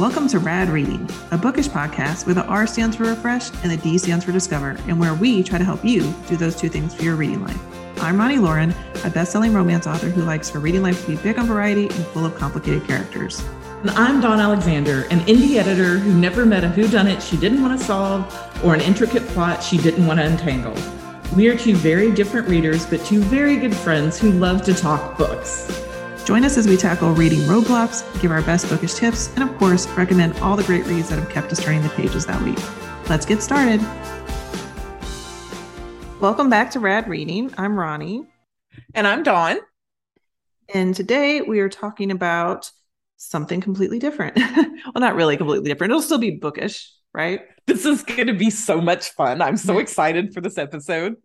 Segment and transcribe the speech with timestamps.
[0.00, 3.76] Welcome to Rad Reading, a bookish podcast where the R stands for refresh and the
[3.76, 6.94] D stands for discover, and where we try to help you do those two things
[6.94, 7.60] for your reading life.
[8.02, 8.74] I'm Roni Loren,
[9.04, 12.06] a best-selling romance author who likes her reading life to be big on variety and
[12.06, 13.44] full of complicated characters.
[13.82, 17.78] And I'm Dawn Alexander, an indie editor who never met a whodunit she didn't want
[17.78, 20.74] to solve or an intricate plot she didn't want to untangle.
[21.36, 25.18] We are two very different readers, but two very good friends who love to talk
[25.18, 25.89] books.
[26.24, 29.88] Join us as we tackle reading roadblocks, give our best bookish tips, and of course,
[29.88, 32.58] recommend all the great reads that have kept us turning the pages that week.
[33.08, 33.80] Let's get started.
[36.20, 37.52] Welcome back to Rad Reading.
[37.56, 38.26] I'm Roni.
[38.94, 39.56] And I'm Dawn.
[40.72, 42.70] And today we are talking about
[43.16, 44.36] something completely different.
[44.56, 45.90] well, not really completely different.
[45.90, 47.40] It'll still be bookish, right?
[47.66, 49.40] This is going to be so much fun.
[49.40, 51.16] I'm so excited for this episode.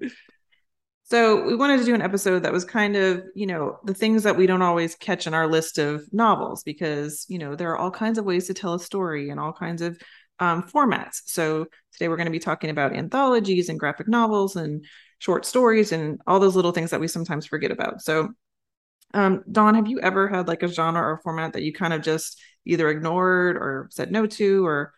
[1.08, 4.24] So, we wanted to do an episode that was kind of, you know, the things
[4.24, 7.78] that we don't always catch in our list of novels because, you know, there are
[7.78, 10.00] all kinds of ways to tell a story and all kinds of
[10.40, 11.22] um, formats.
[11.26, 14.84] So, today we're going to be talking about anthologies and graphic novels and
[15.20, 18.02] short stories and all those little things that we sometimes forget about.
[18.02, 18.30] So,
[19.14, 22.02] um, Dawn, have you ever had like a genre or format that you kind of
[22.02, 24.92] just either ignored or said no to or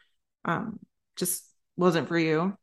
[0.46, 0.80] um,
[1.18, 1.44] just
[1.76, 2.58] wasn't for you?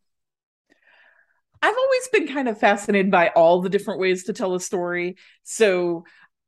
[1.64, 5.16] I've always been kind of fascinated by all the different ways to tell a story.
[5.44, 6.04] So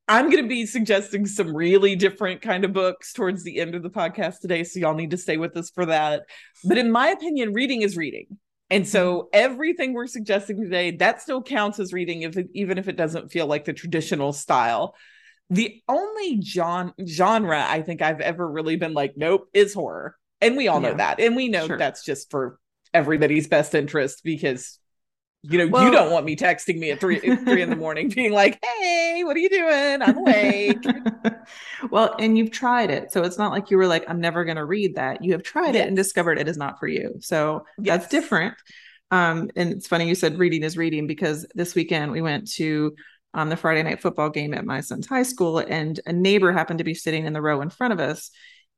[0.06, 3.83] I'm going to be suggesting some really different kind of books towards the end of
[3.83, 4.62] the podcast today.
[4.62, 6.25] So y'all need to stay with us for that.
[6.64, 8.27] But in my opinion, reading is reading.
[8.69, 9.28] And so mm-hmm.
[9.33, 13.33] everything we're suggesting today, that still counts as reading, if it, even if it doesn't
[13.33, 14.94] feel like the traditional style.
[15.48, 20.14] The only genre, genre I think I've ever really been like, nope, is horror.
[20.42, 21.20] And we all know that.
[21.20, 21.78] And we know sure.
[21.78, 22.59] that's just for
[22.92, 24.78] everybody's best interest because
[25.49, 28.09] you know, well, you don't want me texting me at three three in the morning,
[28.09, 30.03] being like, "Hey, what are you doing?
[30.03, 30.85] I'm awake."
[31.91, 34.57] well, and you've tried it, so it's not like you were like, "I'm never going
[34.57, 35.85] to read that." You have tried yes.
[35.85, 37.17] it and discovered it is not for you.
[37.21, 38.01] So yes.
[38.01, 38.55] that's different.
[39.11, 42.95] Um, and it's funny you said reading is reading because this weekend we went to
[43.35, 46.79] um, the Friday night football game at my son's high school, and a neighbor happened
[46.79, 48.31] to be sitting in the row in front of us,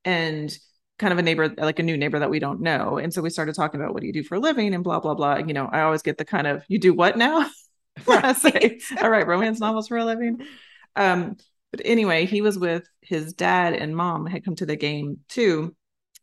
[0.04, 0.56] and
[0.98, 2.98] kind of a neighbor, like a new neighbor that we don't know.
[2.98, 5.00] And so we started talking about what do you do for a living and blah,
[5.00, 5.36] blah, blah.
[5.38, 7.48] You know, I always get the kind of, you do what now?
[8.08, 10.40] I say, all right, romance novels for a living.
[10.96, 11.36] Um,
[11.70, 15.74] but anyway, he was with his dad and mom had come to the game too.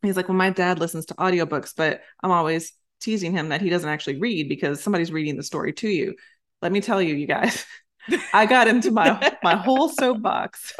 [0.01, 3.69] He's like, well, my dad listens to audiobooks, but I'm always teasing him that he
[3.69, 6.15] doesn't actually read because somebody's reading the story to you.
[6.61, 7.65] Let me tell you, you guys,
[8.33, 10.73] I got into my my whole soapbox.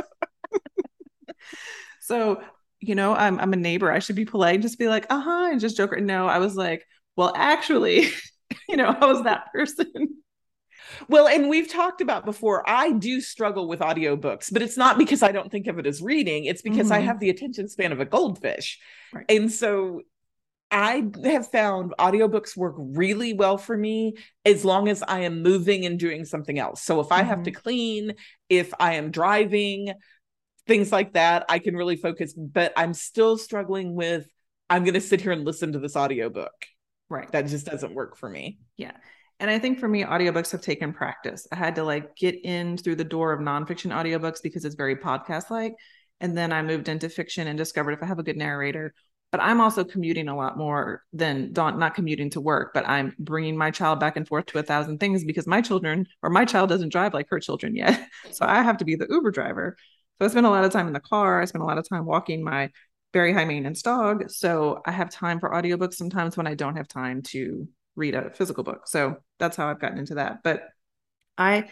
[2.02, 2.42] so
[2.88, 3.92] you know, I'm I'm a neighbor.
[3.92, 5.98] I should be polite and just be like, uh-huh, and just joke.
[6.00, 6.86] No, I was like,
[7.16, 8.10] well, actually,
[8.70, 9.92] you know, I was that person.
[11.10, 15.24] Well, and we've talked about before, I do struggle with audiobooks, but it's not because
[15.24, 16.46] I don't think of it as reading.
[16.46, 16.94] It's because mm-hmm.
[16.94, 18.80] I have the attention span of a goldfish.
[19.14, 19.26] Right.
[19.30, 20.02] And so
[20.72, 25.86] I have found audiobooks work really well for me as long as I am moving
[25.86, 26.82] and doing something else.
[26.82, 27.30] So if I mm-hmm.
[27.30, 28.14] have to clean,
[28.50, 29.94] if I am driving,
[30.68, 34.28] things like that i can really focus but i'm still struggling with
[34.70, 36.54] i'm going to sit here and listen to this audiobook.
[37.10, 37.32] Right.
[37.32, 38.60] That just doesn't work for me.
[38.78, 38.94] Yeah.
[39.40, 41.48] And i think for me audiobooks have taken practice.
[41.52, 44.96] I had to like get in through the door of nonfiction audiobooks because it's very
[44.96, 45.76] podcast like
[46.22, 48.94] and then i moved into fiction and discovered if i have a good narrator.
[49.32, 53.58] But i'm also commuting a lot more than not commuting to work but i'm bringing
[53.58, 56.70] my child back and forth to a thousand things because my children or my child
[56.70, 58.08] doesn't drive like her children yet.
[58.32, 59.76] So i have to be the uber driver
[60.18, 61.42] so I spend a lot of time in the car.
[61.42, 62.70] I spend a lot of time walking my
[63.14, 64.30] very high maintenance dog.
[64.30, 68.30] So I have time for audiobooks sometimes when I don't have time to read a
[68.30, 68.88] physical book.
[68.88, 70.44] So that's how I've gotten into that.
[70.44, 70.64] But
[71.38, 71.70] I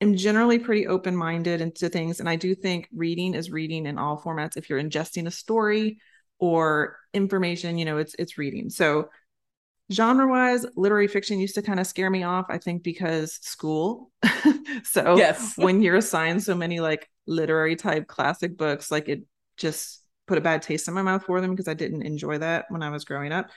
[0.00, 2.20] am generally pretty open minded into things.
[2.20, 4.56] And I do think reading is reading in all formats.
[4.56, 5.98] If you're ingesting a story
[6.38, 8.68] or information, you know, it's it's reading.
[8.68, 9.08] So
[9.92, 14.10] genre wise literary fiction used to kind of scare me off i think because school
[14.82, 19.22] so yes when you're assigned so many like literary type classic books like it
[19.56, 22.66] just put a bad taste in my mouth for them because i didn't enjoy that
[22.68, 23.50] when i was growing up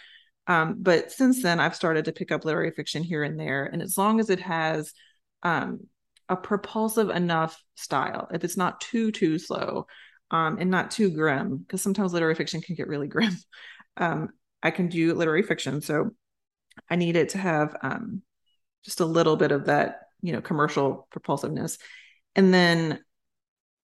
[0.47, 3.81] um, but since then i've started to pick up literary fiction here and there and
[3.81, 4.93] as long as it has
[5.43, 5.81] um,
[6.29, 9.87] a propulsive enough style if it's not too too slow
[10.31, 13.35] um, and not too grim because sometimes literary fiction can get really grim
[13.97, 14.29] um,
[14.61, 15.81] I can do literary fiction.
[15.81, 16.11] So
[16.89, 18.21] I need it to have um,
[18.83, 21.77] just a little bit of that, you know, commercial propulsiveness.
[22.35, 22.99] And then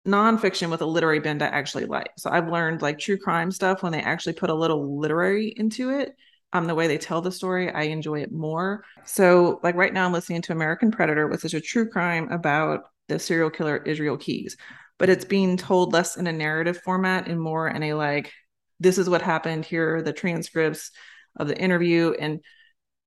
[0.08, 2.10] nonfiction with a literary bend I actually like.
[2.18, 5.90] So I've learned like true crime stuff when they actually put a little literary into
[5.90, 6.16] it.
[6.52, 8.84] Um, the way they tell the story, I enjoy it more.
[9.06, 12.82] So, like right now, I'm listening to American Predator, which is a true crime about
[13.08, 14.56] the serial killer Israel Keys,
[15.00, 18.32] but it's being told less in a narrative format and more in a like
[18.80, 19.66] this is what happened.
[19.66, 20.92] Here are the transcripts
[21.38, 22.14] of the interview.
[22.20, 22.42] And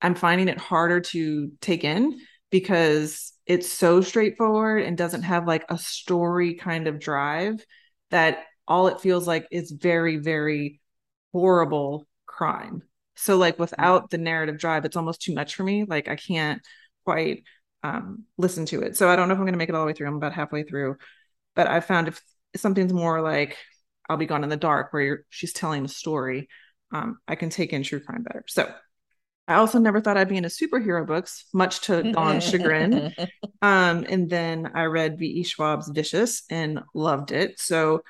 [0.02, 2.18] I'm finding it harder to take in
[2.50, 7.64] because it's so straightforward and doesn't have like a story kind of drive
[8.10, 10.80] that all it feels like is very, very
[11.32, 12.82] horrible crime.
[13.14, 15.84] So, like, without the narrative drive, it's almost too much for me.
[15.84, 16.60] Like, I can't
[17.04, 17.44] quite
[17.82, 18.96] um, listen to it.
[18.96, 20.08] So, I don't know if I'm going to make it all the way through.
[20.08, 20.96] I'm about halfway through.
[21.54, 22.20] But I found if
[22.56, 23.56] something's more like
[24.08, 26.48] I'll Be Gone in the Dark, where she's telling a story,
[26.92, 28.44] um, I can take in true crime better.
[28.48, 28.70] So,
[29.48, 33.14] I also never thought I'd be into superhero books, much to Dawn's chagrin.
[33.62, 35.42] Um, and then I read V.E.
[35.42, 37.58] Schwab's Vicious and loved it.
[37.58, 38.02] So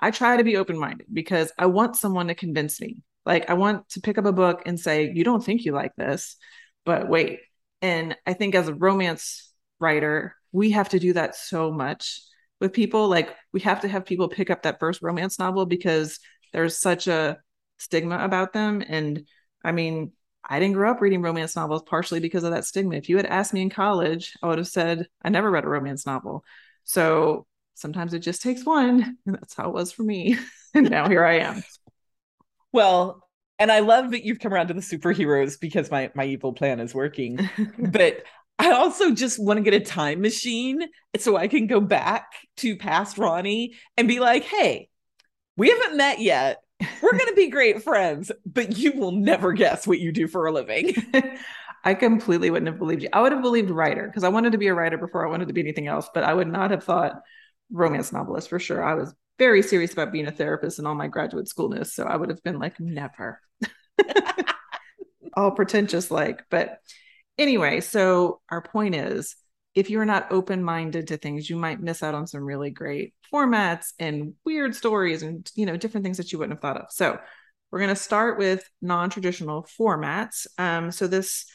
[0.00, 2.98] I try to be open minded because I want someone to convince me.
[3.24, 5.94] Like, I want to pick up a book and say, You don't think you like
[5.96, 6.36] this,
[6.84, 7.40] but wait.
[7.80, 9.50] And I think as a romance
[9.80, 12.20] writer, we have to do that so much
[12.60, 13.08] with people.
[13.08, 16.18] Like, we have to have people pick up that first romance novel because
[16.52, 17.38] there's such a
[17.78, 18.82] stigma about them.
[18.86, 19.26] And
[19.64, 20.12] I mean,
[20.44, 22.96] I didn't grow up reading romance novels partially because of that stigma.
[22.96, 25.68] If you had asked me in college, I would have said I never read a
[25.68, 26.44] romance novel.
[26.84, 29.16] So sometimes it just takes one.
[29.26, 30.38] And that's how it was for me.
[30.74, 31.62] and now here I am.
[32.72, 33.22] Well,
[33.58, 36.80] and I love that you've come around to the superheroes because my my evil plan
[36.80, 37.48] is working.
[37.78, 38.24] but
[38.58, 40.82] I also just want to get a time machine
[41.18, 42.26] so I can go back
[42.58, 44.88] to past Roni and be like, hey,
[45.56, 46.61] we haven't met yet
[47.02, 50.46] we're going to be great friends, but you will never guess what you do for
[50.46, 50.94] a living.
[51.84, 53.08] I completely wouldn't have believed you.
[53.12, 55.48] I would have believed writer because I wanted to be a writer before I wanted
[55.48, 57.22] to be anything else, but I would not have thought
[57.72, 58.84] romance novelist for sure.
[58.84, 61.88] I was very serious about being a therapist and all my graduate schoolness.
[61.88, 63.40] So I would have been like, never.
[65.36, 66.44] all pretentious like.
[66.50, 66.78] But
[67.38, 69.34] anyway, so our point is
[69.74, 73.14] if you're not open minded to things, you might miss out on some really great
[73.32, 76.86] formats and weird stories and you know different things that you wouldn't have thought of.
[76.90, 77.18] So
[77.70, 80.46] we're going to start with non-traditional formats.
[80.58, 81.46] Um, so this,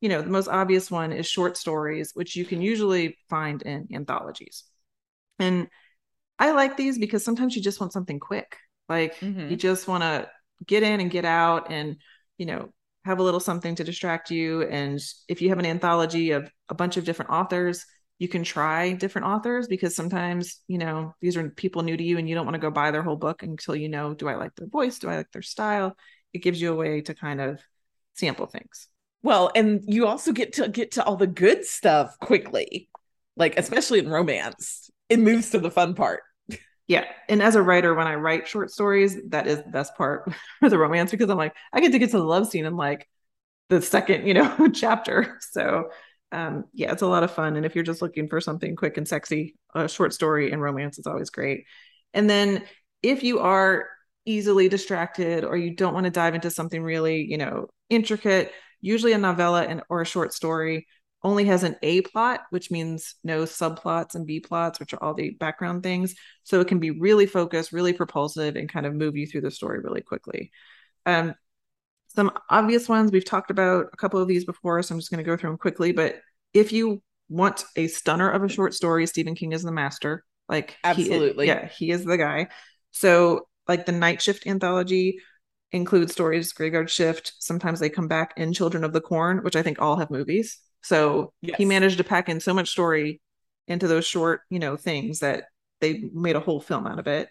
[0.00, 3.86] you know, the most obvious one is short stories, which you can usually find in
[3.92, 4.64] anthologies.
[5.38, 5.68] And
[6.38, 8.56] I like these because sometimes you just want something quick.
[8.88, 9.50] Like mm-hmm.
[9.50, 10.30] you just want to
[10.66, 11.96] get in and get out and,
[12.38, 12.72] you know,
[13.08, 14.62] have a little something to distract you.
[14.62, 17.86] And if you have an anthology of a bunch of different authors,
[18.18, 22.18] you can try different authors because sometimes, you know, these are people new to you
[22.18, 24.34] and you don't want to go buy their whole book until you know, do I
[24.34, 24.98] like their voice?
[24.98, 25.96] Do I like their style?
[26.34, 27.60] It gives you a way to kind of
[28.14, 28.88] sample things.
[29.22, 32.90] Well, and you also get to get to all the good stuff quickly,
[33.36, 34.90] like especially in romance.
[35.08, 36.20] It moves to the fun part.
[36.88, 37.04] Yeah.
[37.28, 40.70] And as a writer, when I write short stories, that is the best part for
[40.70, 43.06] the romance because I'm like, I get to get to the love scene in like
[43.68, 45.38] the second, you know, chapter.
[45.52, 45.90] So
[46.32, 47.56] um, yeah, it's a lot of fun.
[47.56, 50.98] And if you're just looking for something quick and sexy, a short story and romance
[50.98, 51.64] is always great.
[52.14, 52.64] And then
[53.02, 53.86] if you are
[54.24, 59.12] easily distracted or you don't want to dive into something really, you know, intricate, usually
[59.12, 60.86] a novella and or a short story
[61.22, 65.14] only has an A plot, which means no subplots and B plots, which are all
[65.14, 66.14] the background things.
[66.44, 69.50] So it can be really focused, really propulsive, and kind of move you through the
[69.50, 70.52] story really quickly.
[71.06, 71.34] Um,
[72.14, 75.22] some obvious ones we've talked about a couple of these before, so I'm just going
[75.22, 75.92] to go through them quickly.
[75.92, 76.16] But
[76.54, 80.24] if you want a stunner of a short story, Stephen King is the master.
[80.48, 82.48] Like absolutely, he is, yeah, he is the guy.
[82.92, 85.18] So like the Night Shift anthology
[85.72, 87.34] includes stories Graveyard Shift.
[87.38, 90.58] Sometimes they come back in Children of the Corn, which I think all have movies.
[90.88, 91.58] So yes.
[91.58, 93.20] he managed to pack in so much story
[93.66, 95.44] into those short, you know, things that
[95.82, 97.28] they made a whole film out of it.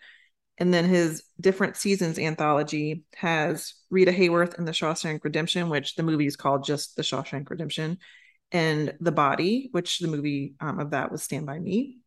[0.59, 6.03] And then his different seasons anthology has Rita Hayworth and The Shawshank Redemption, which the
[6.03, 7.97] movie is called just The Shawshank Redemption,
[8.51, 11.97] and The Body, which the movie um, of that was Stand By Me.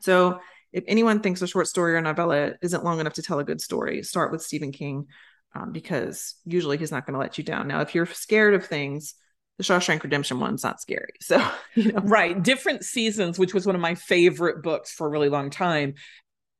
[0.00, 0.40] So
[0.72, 3.60] if anyone thinks a short story or novella isn't long enough to tell a good
[3.60, 5.06] story, start with Stephen King
[5.54, 7.68] um, because usually he's not going to let you down.
[7.68, 9.14] Now, if you're scared of things,
[9.58, 11.14] the Shawshank Redemption one's not scary.
[11.20, 12.00] So, you know.
[12.00, 12.40] Right.
[12.40, 15.94] Different Seasons, which was one of my favorite books for a really long time,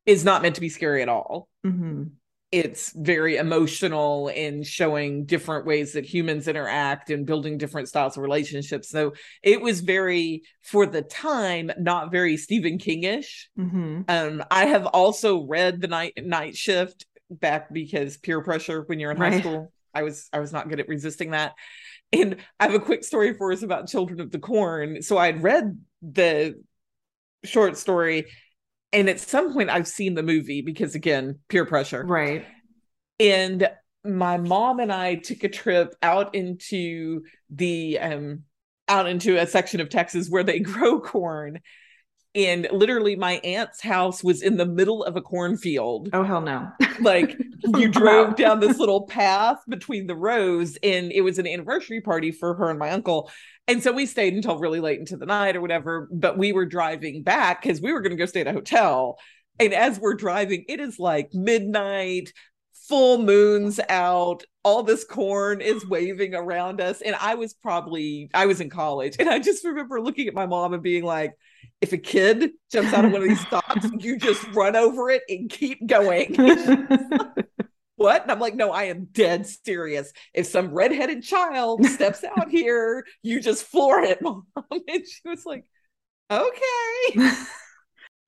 [0.05, 1.49] is not meant to be scary at all.
[1.65, 2.05] Mm-hmm.
[2.51, 8.23] It's very emotional in showing different ways that humans interact and building different styles of
[8.23, 8.89] relationships.
[8.89, 9.13] So
[9.43, 13.49] it was very, for the time, not very Stephen Kingish.
[13.59, 14.03] Mm-hmm.
[14.09, 19.11] Um, I have also read the Night Night Shift back because peer pressure when you're
[19.11, 19.35] in right.
[19.35, 19.71] high school.
[19.95, 21.55] I was I was not good at resisting that.
[22.13, 25.03] And I have a quick story for us about Children of the Corn.
[25.03, 26.63] So I had read the
[27.45, 28.27] short story
[28.93, 32.05] and at some point I've seen the movie because again, peer pressure.
[32.05, 32.47] Right.
[33.21, 33.69] And
[34.05, 38.45] my mom and I took a trip out into the um
[38.89, 41.61] out into a section of Texas where they grow corn.
[42.35, 46.11] And literally my aunt's house was in the middle of a cornfield.
[46.13, 46.71] Oh hell no.
[47.01, 47.37] like
[47.77, 52.31] you drove down this little path between the rows and it was an anniversary party
[52.31, 53.31] for her and my uncle
[53.67, 56.67] and so we stayed until really late into the night or whatever but we were
[56.67, 59.19] driving back because we were going to go stay at a hotel
[59.59, 62.33] and as we're driving it is like midnight
[62.89, 68.47] full moons out all this corn is waving around us and i was probably i
[68.47, 71.35] was in college and i just remember looking at my mom and being like
[71.81, 75.23] if a kid jumps out of one of these stops you just run over it
[75.29, 76.37] and keep going.
[77.97, 78.23] What?
[78.23, 80.13] And i'm like no i am dead serious.
[80.33, 84.45] If some redheaded child steps out here you just floor it mom.
[84.71, 85.65] And she was like
[86.31, 87.33] okay.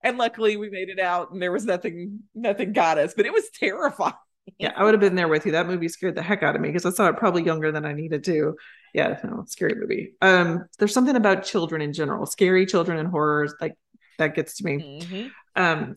[0.03, 3.31] And luckily we made it out and there was nothing nothing got us but it
[3.31, 4.13] was terrifying
[4.57, 5.53] yeah, I would have been there with you.
[5.53, 7.85] That movie scared the heck out of me because I saw it probably younger than
[7.85, 8.55] I needed to.
[8.93, 10.13] Yeah, no, scary movie.
[10.21, 13.75] Um, there's something about children in general, scary children and horrors, like
[14.17, 15.01] that gets to me.
[15.01, 15.27] Mm-hmm.
[15.55, 15.95] Um,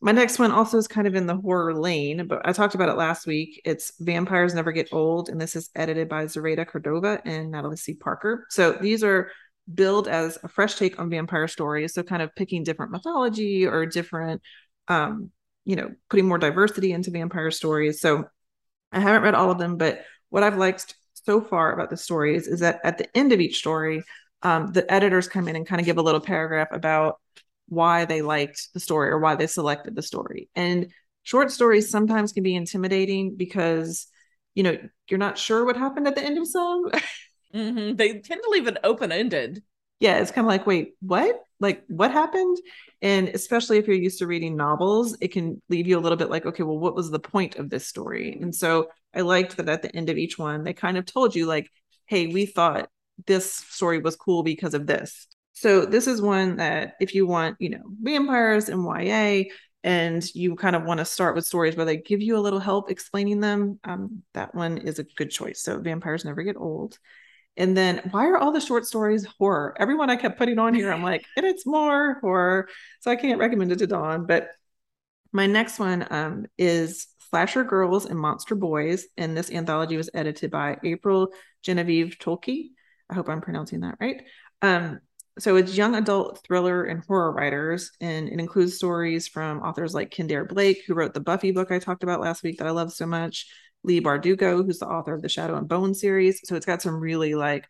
[0.00, 2.90] my next one also is kind of in the horror lane, but I talked about
[2.90, 3.62] it last week.
[3.64, 7.94] It's Vampires Never Get Old, and this is edited by Zoraida Cordova and Natalie C.
[7.94, 8.46] Parker.
[8.50, 9.30] So these are
[9.72, 11.94] billed as a fresh take on vampire stories.
[11.94, 14.42] So kind of picking different mythology or different
[14.88, 15.30] um
[15.64, 18.00] you know, putting more diversity into vampire stories.
[18.00, 18.24] So
[18.92, 22.46] I haven't read all of them, but what I've liked so far about the stories
[22.46, 24.02] is that at the end of each story,
[24.42, 27.18] um, the editors come in and kind of give a little paragraph about
[27.68, 30.48] why they liked the story or why they selected the story.
[30.54, 30.92] And
[31.22, 34.06] short stories sometimes can be intimidating because,
[34.54, 34.76] you know,
[35.08, 36.90] you're not sure what happened at the end of some.
[37.54, 37.96] mm-hmm.
[37.96, 39.62] They tend to leave it open ended.
[40.04, 41.40] Yeah, it's kind of like, wait, what?
[41.60, 42.58] Like, what happened?
[43.00, 46.28] And especially if you're used to reading novels, it can leave you a little bit
[46.28, 48.38] like, okay, well, what was the point of this story?
[48.38, 51.34] And so I liked that at the end of each one, they kind of told
[51.34, 51.70] you, like,
[52.04, 52.90] hey, we thought
[53.26, 55.26] this story was cool because of this.
[55.54, 59.44] So this is one that if you want, you know, vampires and YA,
[59.84, 62.60] and you kind of want to start with stories where they give you a little
[62.60, 65.62] help explaining them, um, that one is a good choice.
[65.62, 66.98] So vampires never get old.
[67.56, 69.74] And then why are all the short stories horror?
[69.78, 72.68] Everyone I kept putting on here, I'm like, and it's more horror.
[73.00, 74.26] So I can't recommend it to Dawn.
[74.26, 74.48] But
[75.32, 79.06] my next one um, is Slasher Girls and Monster Boys.
[79.16, 81.28] And this anthology was edited by April
[81.62, 82.70] Genevieve Tolke.
[83.08, 84.22] I hope I'm pronouncing that right.
[84.62, 85.00] Um,
[85.38, 90.14] so it's young adult thriller and horror writers, and it includes stories from authors like
[90.14, 92.92] Kendare Blake, who wrote the Buffy book I talked about last week that I love
[92.92, 93.48] so much,
[93.84, 96.40] Leigh Bardugo, who's the author of the Shadow and Bone series.
[96.44, 97.66] So it's got some really like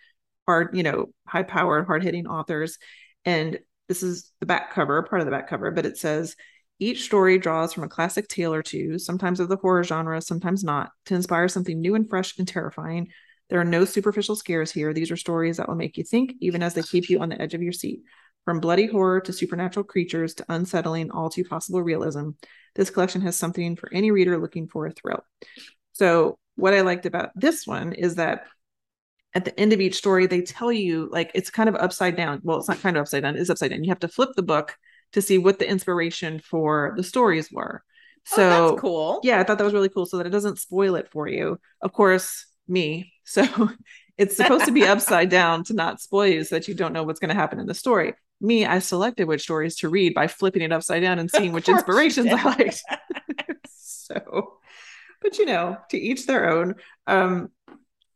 [0.47, 2.79] hard, you know, high powered, hard hitting authors.
[3.25, 6.37] And this is the back cover, part of the back cover, but it says
[6.79, 10.65] each story draws from a classic tale or two, sometimes of the horror genre, sometimes
[10.65, 13.09] not, to inspire something new and fresh and terrifying.
[13.51, 14.93] There are no superficial scares here.
[14.93, 17.41] These are stories that will make you think, even as they keep you on the
[17.41, 18.01] edge of your seat.
[18.45, 22.31] From bloody horror to supernatural creatures to unsettling, all too possible realism,
[22.75, 25.25] this collection has something for any reader looking for a thrill.
[25.95, 28.45] So, what I liked about this one is that
[29.35, 32.41] at the end of each story, they tell you like it's kind of upside down.
[32.45, 33.83] Well, it's not kind of upside down, it's upside down.
[33.83, 34.77] You have to flip the book
[35.13, 37.83] to see what the inspiration for the stories were.
[38.33, 39.21] Oh, so oh, that's cool.
[39.23, 41.59] Yeah, I thought that was really cool so that it doesn't spoil it for you.
[41.81, 43.11] Of course, me.
[43.27, 43.71] So
[44.19, 47.05] it's supposed to be upside down to not spoil you so that you don't know
[47.05, 48.13] what's going to happen in the story.
[48.39, 51.71] Me, I selected which stories to read by flipping it upside down and seeing which
[51.71, 52.83] inspirations I liked.
[53.75, 54.59] so
[55.25, 56.77] but you know, to each their own.
[57.09, 57.51] Um,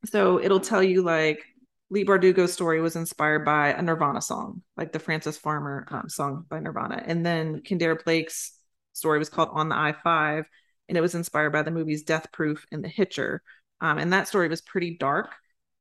[0.05, 1.43] so it'll tell you like
[1.91, 6.45] Leigh Bardugo's story was inspired by a Nirvana song, like the Frances Farmer um, song
[6.49, 7.03] by Nirvana.
[7.05, 8.53] And then Kendare Blake's
[8.93, 10.45] story was called On the I 5,
[10.89, 13.43] and it was inspired by the movies Death Proof and The Hitcher.
[13.81, 15.31] Um, and that story was pretty dark.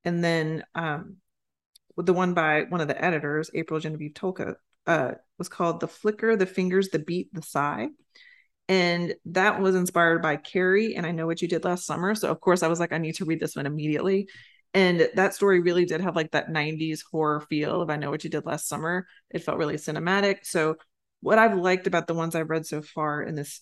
[0.06, 1.18] And then um,
[1.98, 4.56] the one by one of the editors, April Genevieve Tolke,
[4.86, 7.90] uh, was called The Flicker, The Fingers, The Beat, The Sigh
[8.70, 12.16] and that was inspired by Carrie and I know what you did last summer.
[12.16, 14.28] So of course I was like, I need to read this one immediately.
[14.74, 18.24] And that story really did have like that 90s horror feel of I know what
[18.24, 19.08] you did last summer.
[19.30, 20.40] It felt really cinematic.
[20.44, 20.76] So
[21.22, 23.62] what I've liked about the ones I've read so far in this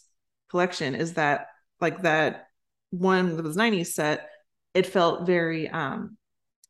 [0.49, 1.47] collection is that
[1.79, 2.47] like that
[2.89, 4.27] one that was 90s set,
[4.73, 6.17] it felt very um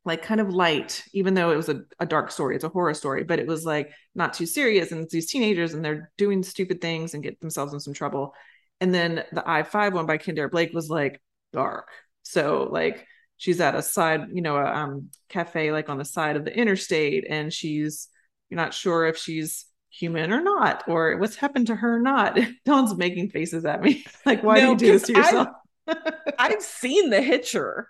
[0.06, 2.54] like kind of light, even though it was a, a dark story.
[2.54, 4.92] It's a horror story, but it was like not too serious.
[4.92, 8.32] And it's these teenagers and they're doing stupid things and get themselves in some trouble.
[8.80, 11.20] And then the I 5 one by Kendare Blake was like
[11.52, 11.88] dark.
[12.22, 13.04] So like
[13.36, 16.56] she's at a side, you know, a um, cafe like on the side of the
[16.56, 18.08] interstate, and she's
[18.48, 22.38] you're not sure if she's human or not, or what's happened to her or not.
[22.64, 24.04] Dawn's making faces at me.
[24.26, 25.48] like, why no, do you do this to yourself?
[25.88, 25.96] I've,
[26.38, 27.88] I've seen the hitcher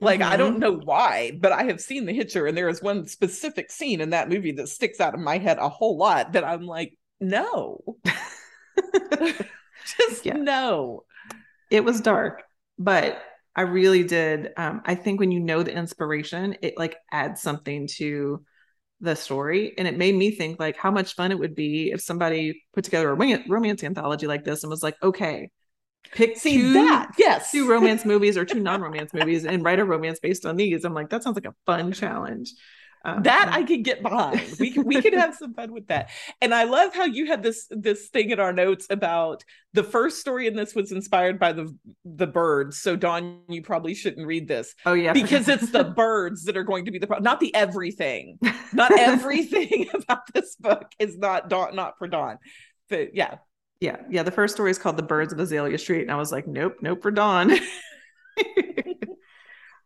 [0.00, 0.32] like mm-hmm.
[0.32, 0.60] I don't mm-hmm.
[0.60, 4.10] know why, but I have seen The Hitcher, and there is one specific scene in
[4.10, 6.32] that movie that sticks out of my head a whole lot.
[6.32, 7.80] That I'm like, no,
[9.98, 10.34] just yeah.
[10.34, 11.04] no.
[11.70, 12.42] it was dark,
[12.78, 13.22] but
[13.54, 14.52] I really did.
[14.56, 18.44] Um, I think when you know the inspiration, it like adds something to
[19.00, 19.74] the story.
[19.76, 22.84] And it made me think like how much fun it would be if somebody put
[22.84, 25.50] together a romance anthology like this and was like, okay,
[26.12, 27.12] pick See two, that.
[27.18, 27.50] Yes.
[27.50, 30.84] two romance movies or two non-romance movies and write a romance based on these.
[30.84, 32.52] I'm like, that sounds like a fun challenge.
[33.06, 34.42] Um, that I could get behind.
[34.58, 36.10] We we could have some fun with that.
[36.40, 39.44] And I love how you had this this thing in our notes about
[39.74, 41.72] the first story in this was inspired by the
[42.04, 42.78] the birds.
[42.78, 44.74] So Dawn, you probably shouldn't read this.
[44.84, 47.54] Oh yeah, because it's the birds that are going to be the problem, not the
[47.54, 48.40] everything.
[48.72, 52.38] Not everything about this book is not Dawn, not for Dawn.
[52.90, 53.36] But yeah,
[53.80, 54.22] yeah, yeah.
[54.22, 56.76] The first story is called "The Birds of Azalea Street," and I was like, nope,
[56.80, 57.52] nope for Dawn.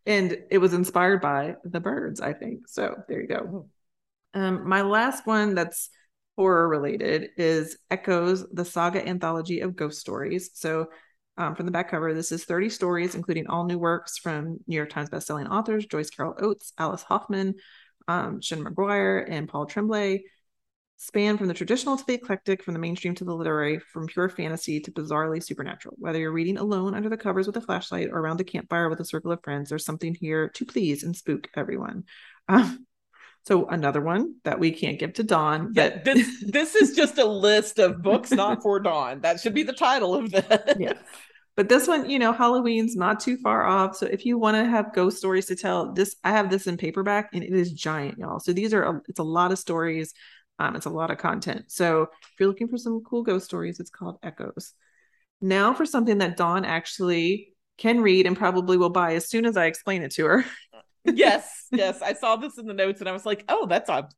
[0.06, 2.68] and it was inspired by the birds, I think.
[2.68, 3.68] So there you go.
[4.35, 5.90] Um, my last one that's
[6.37, 10.50] horror related is Echoes, the saga anthology of ghost stories.
[10.54, 10.87] So
[11.37, 14.76] um, from the back cover, this is 30 stories, including all new works from New
[14.76, 17.54] York Times bestselling authors Joyce Carol Oates, Alice Hoffman,
[18.09, 20.25] um, Sean McGuire, and Paul Tremblay
[21.02, 24.28] span from the traditional to the eclectic, from the mainstream to the literary, from pure
[24.28, 25.97] fantasy to bizarrely supernatural.
[25.99, 29.00] Whether you're reading alone under the covers with a flashlight or around the campfire with
[29.00, 32.04] a circle of friends, there's something here to please and spook everyone.
[32.49, 32.85] Um,
[33.47, 35.73] so another one that we can't give to Dawn.
[35.73, 39.21] Yeah, this this is just a list of books not for Dawn.
[39.21, 40.76] That should be the title of this.
[40.76, 40.95] Yeah.
[41.57, 43.97] But this one, you know, Halloween's not too far off.
[43.97, 46.76] So if you want to have ghost stories to tell, this I have this in
[46.76, 48.40] paperback and it is giant, y'all.
[48.40, 50.12] So these are a, it's a lot of stories
[50.61, 51.64] um, it's a lot of content.
[51.69, 54.75] So if you're looking for some cool ghost stories, it's called Echoes.
[55.40, 59.57] Now for something that Dawn actually can read and probably will buy as soon as
[59.57, 60.45] I explain it to her.
[61.05, 62.02] yes, yes.
[62.02, 64.11] I saw this in the notes and I was like, oh, that's I'll,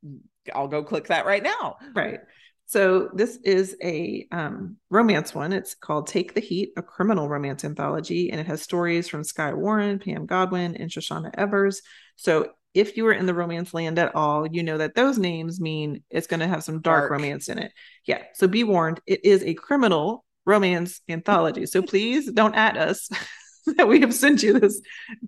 [0.53, 1.77] I'll go click that right now.
[1.95, 2.19] Right.
[2.67, 5.53] So this is a um, romance one.
[5.53, 9.53] It's called Take the Heat, a criminal romance anthology, and it has stories from Skye
[9.53, 11.83] Warren, Pam Godwin, and Shoshanna Evers.
[12.17, 15.61] So if you were in the romance land at all, you know that those names
[15.61, 17.73] mean it's going to have some dark, dark, romance in it.
[18.07, 18.23] Yeah.
[18.35, 21.67] So be warned, it is a criminal romance anthology.
[21.67, 23.09] So please don't at us
[23.77, 24.81] that we have sent you this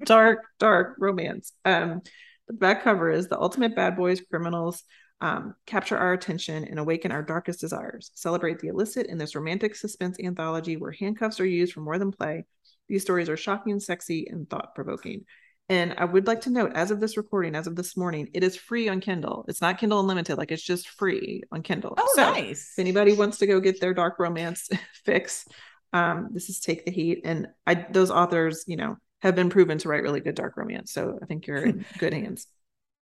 [0.04, 1.52] dark, dark romance.
[1.64, 2.00] Um,
[2.48, 4.82] the back cover is the ultimate bad boys, criminals
[5.20, 8.10] um, capture our attention and awaken our darkest desires.
[8.14, 12.12] Celebrate the illicit in this romantic suspense anthology where handcuffs are used for more than
[12.12, 12.44] play.
[12.88, 15.24] These stories are shocking, sexy, and thought provoking.
[15.68, 18.44] And I would like to note, as of this recording, as of this morning, it
[18.44, 19.46] is free on Kindle.
[19.48, 21.94] It's not Kindle Unlimited, like it's just free on Kindle.
[21.96, 22.72] Oh, so nice.
[22.72, 24.68] If anybody wants to go get their dark romance
[25.04, 25.46] fix,
[25.94, 27.22] um, this is Take the Heat.
[27.24, 30.92] And I those authors, you know, have been proven to write really good dark romance.
[30.92, 32.46] So I think you're in good hands.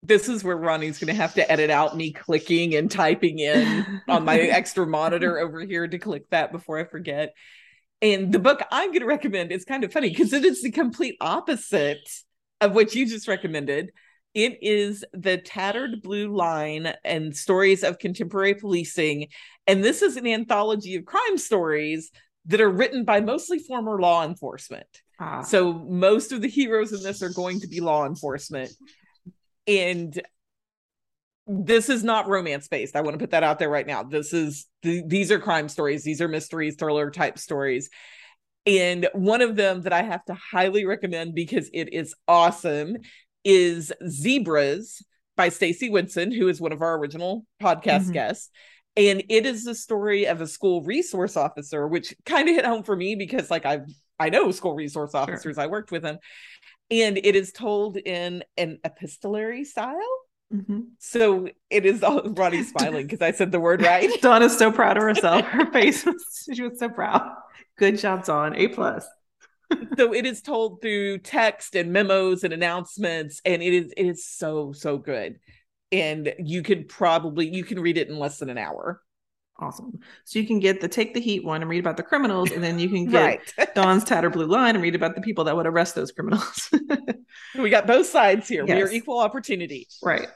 [0.03, 4.03] This is where Roni's going to have to edit out me clicking and typing in
[4.07, 7.33] on my extra monitor over here to click that before I forget.
[8.03, 10.71] And the book I'm going to recommend is kind of funny because it is the
[10.71, 12.07] complete opposite
[12.65, 13.91] of what you just recommended.
[14.33, 19.29] It is the Tattered Blue Line and Stories of Contemporary Policing.
[19.67, 22.11] And this is an anthology of crime stories
[22.47, 24.89] that are written by mostly former law enforcement.
[25.21, 25.43] Ah.
[25.43, 28.71] So most of the heroes in this are going to be law enforcement.
[29.67, 30.21] And
[31.47, 32.97] this is not romance based.
[32.97, 34.03] I want to put that out there right now.
[34.03, 36.03] This is these are crime stories.
[36.03, 37.91] These are mysteries, thriller type stories.
[38.67, 42.97] And one of them that I have to highly recommend because it is awesome
[43.45, 45.05] is Zebras
[45.37, 48.13] by Stacy Woodson, who is one of our original podcast mm-hmm.
[48.13, 48.51] guests.
[48.97, 52.85] And it is the story of a school resource officer, which kind of hit home
[52.85, 53.87] for me because like I've
[54.19, 55.57] I know school resource officers.
[55.57, 55.65] Sure.
[55.65, 56.19] I worked with them.
[56.91, 59.99] And it is told in an epistolary style.
[60.53, 60.81] Mm-hmm.
[61.01, 64.11] So it is all Roni smiling because I said the word right.
[64.21, 65.45] Donna's so proud of herself.
[65.47, 67.29] Her face was she was so proud.
[67.77, 68.55] Good job, Dawn.
[68.55, 69.07] A plus.
[69.97, 74.27] so it is told through text and memos and announcements, and it is it is
[74.27, 75.39] so so good.
[75.93, 79.01] And you could probably you can read it in less than an hour.
[79.59, 80.01] Awesome.
[80.25, 82.63] So you can get the take the heat one and read about the criminals, and
[82.63, 83.75] then you can get right.
[83.75, 86.71] Dawn's tattered blue line and read about the people that would arrest those criminals.
[87.59, 88.65] we got both sides here.
[88.67, 88.77] Yes.
[88.77, 89.87] We are equal opportunity.
[90.03, 90.29] Right.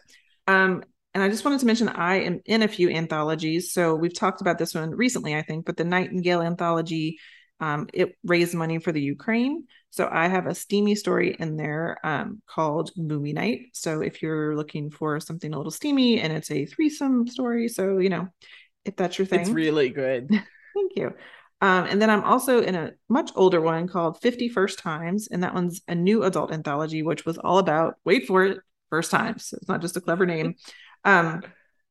[0.46, 3.72] Um, and I just wanted to mention I am in a few anthologies.
[3.72, 7.18] So we've talked about this one recently, I think, but the Nightingale anthology,
[7.60, 9.66] um, it raised money for the Ukraine.
[9.90, 13.60] So I have a steamy story in there um, called Movie Night.
[13.72, 17.98] So if you're looking for something a little steamy and it's a threesome story, so
[17.98, 18.28] you know,
[18.84, 20.28] if that's your thing, it's really good.
[20.74, 21.14] Thank you.
[21.60, 25.42] Um, and then I'm also in a much older one called 50 First Times, and
[25.42, 28.58] that one's a new adult anthology, which was all about wait for it,
[28.90, 29.46] first times.
[29.46, 30.54] So it's not just a clever name.
[31.04, 31.42] Um,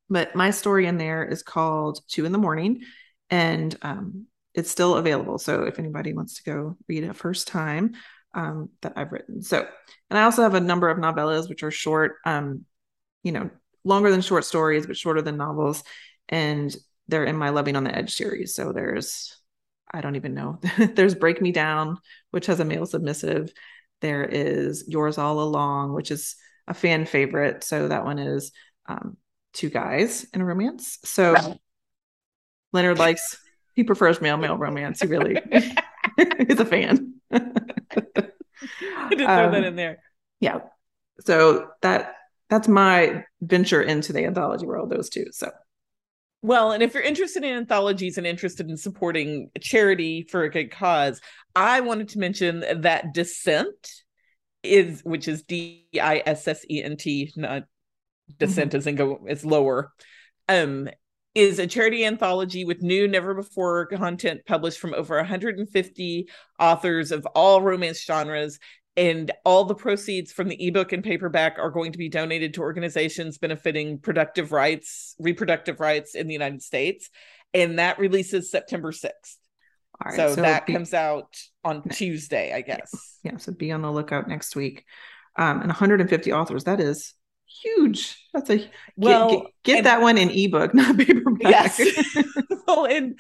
[0.10, 2.82] but my story in there is called Two in the Morning,
[3.30, 5.38] and um, it's still available.
[5.38, 7.96] So if anybody wants to go read it first time,
[8.34, 9.42] um, that I've written.
[9.42, 9.68] So,
[10.10, 12.66] and I also have a number of novellas which are short, um,
[13.24, 13.50] you know,
[13.84, 15.84] longer than short stories, but shorter than novels.
[16.30, 16.76] And
[17.08, 18.54] they're in my Loving on the Edge series.
[18.54, 19.36] So there's,
[19.92, 20.60] I don't even know.
[20.96, 21.98] there's Break Me Down,
[22.32, 23.52] which has a male submissive.
[24.02, 26.36] There is Yours All Along, which is
[26.68, 27.64] a fan favorite.
[27.64, 28.52] So that one is
[28.88, 29.18] um,
[29.54, 31.00] two guys in a romance.
[31.04, 31.58] So
[32.74, 33.38] Leonard likes,
[33.74, 35.02] he prefers male male romance.
[35.02, 35.38] He really
[36.18, 37.16] is a fan.
[37.32, 40.00] I did throw um, that in there.
[40.40, 40.60] Yeah.
[41.22, 42.14] So that
[42.50, 45.26] that's my venture into the anthology world, those two.
[45.32, 45.52] So
[46.42, 50.72] well, and if you're interested in anthologies and interested in supporting charity for a good
[50.72, 51.20] cause,
[51.56, 53.92] I wanted to mention that Dissent
[54.62, 57.64] is, which is D I S S E N T, not
[58.40, 58.90] Descent mm-hmm.
[58.90, 59.92] in go is lower,
[60.50, 60.90] um,
[61.34, 67.26] is a charity anthology with new, never before content published from over 150 authors of
[67.36, 68.60] all romance genres
[68.98, 72.62] and all the proceeds from the ebook and paperback are going to be donated to
[72.62, 77.10] organizations benefiting productive rights reproductive rights in the united states.
[77.54, 79.38] And that releases september 6th
[80.16, 83.20] so, so, that be, comes out on tuesday i guess.
[83.24, 84.84] Yeah, yeah, so be on the lookout next week.
[85.36, 87.14] Um, and 150 authors that is
[87.62, 91.82] huge that's a well get, get, get and, that one in ebook not paperback yes
[92.68, 93.20] well and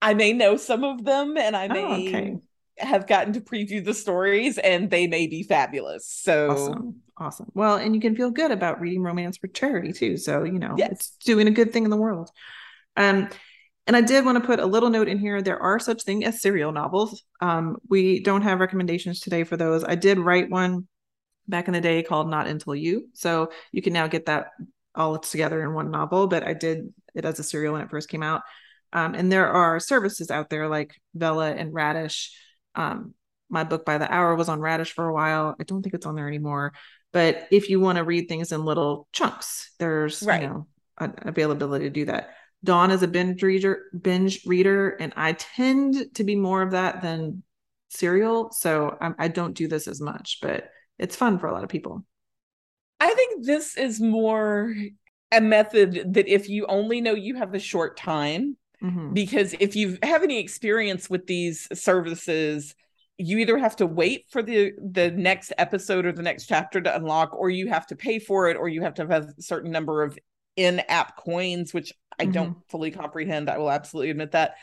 [0.00, 2.36] i may know some of them and i oh, may oh, okay
[2.78, 6.06] have gotten to preview the stories and they may be fabulous.
[6.06, 6.96] So awesome.
[7.16, 7.52] Awesome.
[7.54, 10.16] Well, and you can feel good about reading romance for charity too.
[10.16, 10.90] So, you know, yes.
[10.92, 12.30] it's doing a good thing in the world.
[12.96, 13.28] Um,
[13.86, 15.42] and I did want to put a little note in here.
[15.42, 17.22] There are such things as serial novels.
[17.40, 19.84] Um, we don't have recommendations today for those.
[19.84, 20.86] I did write one
[21.48, 23.08] back in the day called Not Until You.
[23.14, 24.52] So you can now get that
[24.94, 28.08] all together in one novel, but I did it as a serial when it first
[28.08, 28.42] came out.
[28.92, 32.36] Um, and there are services out there like Vella and Radish
[32.74, 33.14] um,
[33.52, 35.54] my book by the hour was on Radish for a while.
[35.60, 36.72] I don't think it's on there anymore.
[37.12, 40.42] But if you want to read things in little chunks, there's right.
[40.42, 40.66] you know
[40.98, 42.30] an availability to do that.
[42.64, 47.02] Dawn is a binge reader, binge reader, and I tend to be more of that
[47.02, 47.42] than
[47.90, 48.50] serial.
[48.52, 50.70] So I, I don't do this as much, but
[51.02, 52.04] it's fun for a lot of people.
[53.00, 54.74] I think this is more
[55.32, 59.12] a method that if you only know you have a short time, Mm-hmm.
[59.12, 62.74] Because if you have any experience with these services,
[63.16, 66.96] you either have to wait for the the next episode or the next chapter to
[66.96, 69.70] unlock, or you have to pay for it, or you have to have a certain
[69.70, 70.18] number of
[70.56, 72.32] in-app coins, which I mm-hmm.
[72.32, 73.48] don't fully comprehend.
[73.48, 74.56] I will absolutely admit that.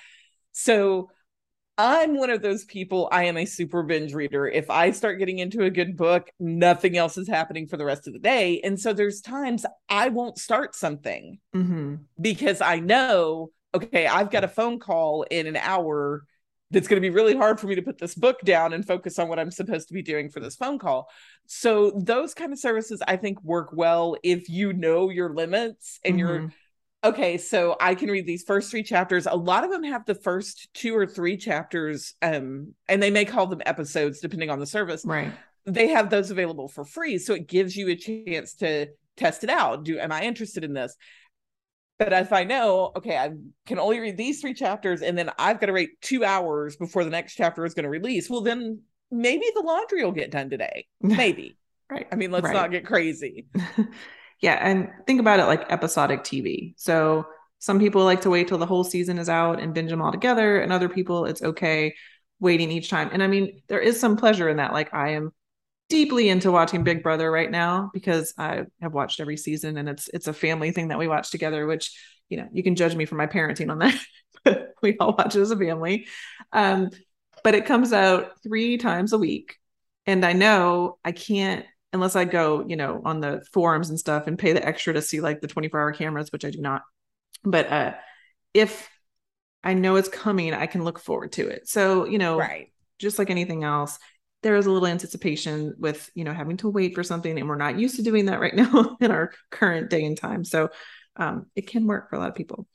[0.51, 1.11] So
[1.79, 3.07] I'm one of those people.
[3.09, 4.45] I am a super binge reader.
[4.45, 8.05] If I start getting into a good book, nothing else is happening for the rest
[8.05, 8.59] of the day.
[8.65, 11.95] And so there's times I won't start something mm-hmm.
[12.19, 16.25] because I know okay, I've got a phone call in an hour
[16.71, 19.17] that's going to be really hard for me to put this book down and focus
[19.17, 21.07] on what I'm supposed to be doing for this phone call.
[21.45, 26.15] So those kind of services I think work well if you know your limits and
[26.15, 26.19] mm-hmm.
[26.19, 26.53] you're
[27.03, 29.25] okay, so I can read these first three chapters.
[29.25, 33.25] A lot of them have the first two or three chapters um and they may
[33.25, 35.05] call them episodes depending on the service.
[35.05, 35.33] Right.
[35.65, 39.49] They have those available for free so it gives you a chance to test it
[39.49, 39.83] out.
[39.83, 40.95] Do am I interested in this?
[41.97, 43.31] But if I know, okay, I
[43.65, 47.03] can only read these three chapters and then I've got to wait two hours before
[47.03, 50.49] the next chapter is going to release, well, then maybe the laundry will get done
[50.49, 50.85] today.
[51.01, 51.57] Maybe.
[51.89, 52.07] right.
[52.09, 52.53] I mean, let's right.
[52.53, 53.47] not get crazy.
[54.41, 54.59] yeah.
[54.61, 56.73] And think about it like episodic TV.
[56.77, 57.25] So
[57.59, 60.11] some people like to wait till the whole season is out and binge them all
[60.11, 61.93] together, and other people, it's okay
[62.39, 63.09] waiting each time.
[63.11, 64.71] And I mean, there is some pleasure in that.
[64.71, 65.33] Like, I am
[65.89, 70.07] deeply into watching Big Brother right now because I have watched every season and it's
[70.13, 71.91] it's a family thing that we watch together, which
[72.29, 75.41] you know, you can judge me for my parenting on that, we all watch it
[75.41, 76.07] as a family.
[76.53, 76.91] Um,
[77.43, 79.57] but it comes out three times a week.
[80.05, 84.27] And I know I can't unless I go, you know, on the forums and stuff
[84.27, 86.83] and pay the extra to see like the 24 hour cameras, which I do not.
[87.43, 87.93] But uh
[88.53, 88.89] if
[89.63, 91.67] I know it's coming, I can look forward to it.
[91.67, 92.71] So, you know, right.
[92.97, 93.99] just like anything else,
[94.41, 97.55] there is a little anticipation with you know having to wait for something and we're
[97.55, 100.69] not used to doing that right now in our current day and time so
[101.15, 102.67] um, it can work for a lot of people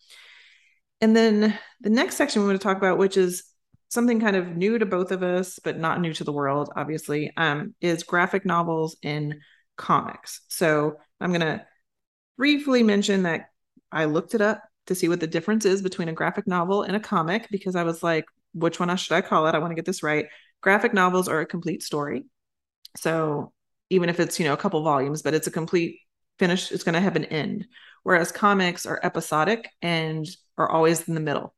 [1.00, 3.44] and then the next section we want to talk about which is
[3.94, 7.32] something kind of new to both of us but not new to the world obviously
[7.36, 9.40] um, is graphic novels in
[9.76, 11.64] comics so i'm going to
[12.36, 13.46] briefly mention that
[13.90, 16.94] i looked it up to see what the difference is between a graphic novel and
[16.94, 19.74] a comic because i was like which one should i call it i want to
[19.74, 20.26] get this right
[20.64, 22.24] graphic novels are a complete story.
[22.96, 23.52] So
[23.90, 26.00] even if it's, you know, a couple volumes, but it's a complete
[26.38, 27.66] finish, it's going to have an end.
[28.02, 30.26] Whereas comics are episodic and
[30.56, 31.54] are always in the middle.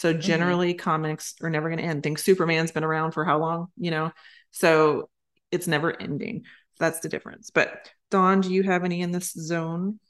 [0.00, 0.22] So mm-hmm.
[0.22, 0.82] generally, mm-hmm.
[0.82, 2.02] comics are never going to end.
[2.02, 3.66] Think Superman's been around for how long?
[3.76, 4.12] You know,
[4.50, 5.10] so
[5.52, 6.44] it's never ending.
[6.78, 7.50] That's the difference.
[7.50, 10.00] But Dawn, do you have any in this zone?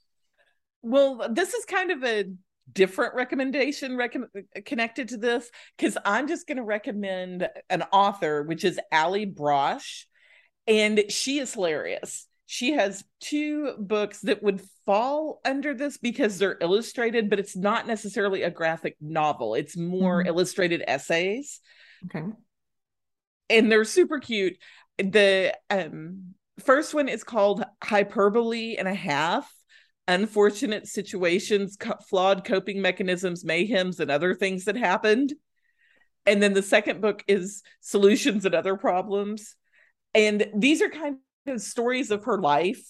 [0.83, 2.27] Well, this is kind of a
[2.73, 4.15] different recommendation rec-
[4.65, 10.05] connected to this because I'm just going to recommend an author, which is Allie Brosh,
[10.69, 12.29] and she is hilarious.
[12.53, 17.87] She has two books that would fall under this because they're illustrated, but it's not
[17.87, 19.55] necessarily a graphic novel.
[19.55, 20.27] It's more mm-hmm.
[20.27, 21.61] illustrated essays.
[22.07, 22.27] Okay.
[23.51, 24.57] And they're super cute.
[24.99, 29.49] The um, first one is called Hyperbole and a Half
[30.09, 35.35] Unfortunate Situations, co- Flawed Coping Mechanisms, Mayhems, and Other Things That Happened.
[36.27, 39.55] And then the second book is Solutions and Other Problems.
[40.15, 41.21] And these are kind of
[41.57, 42.83] stories of her life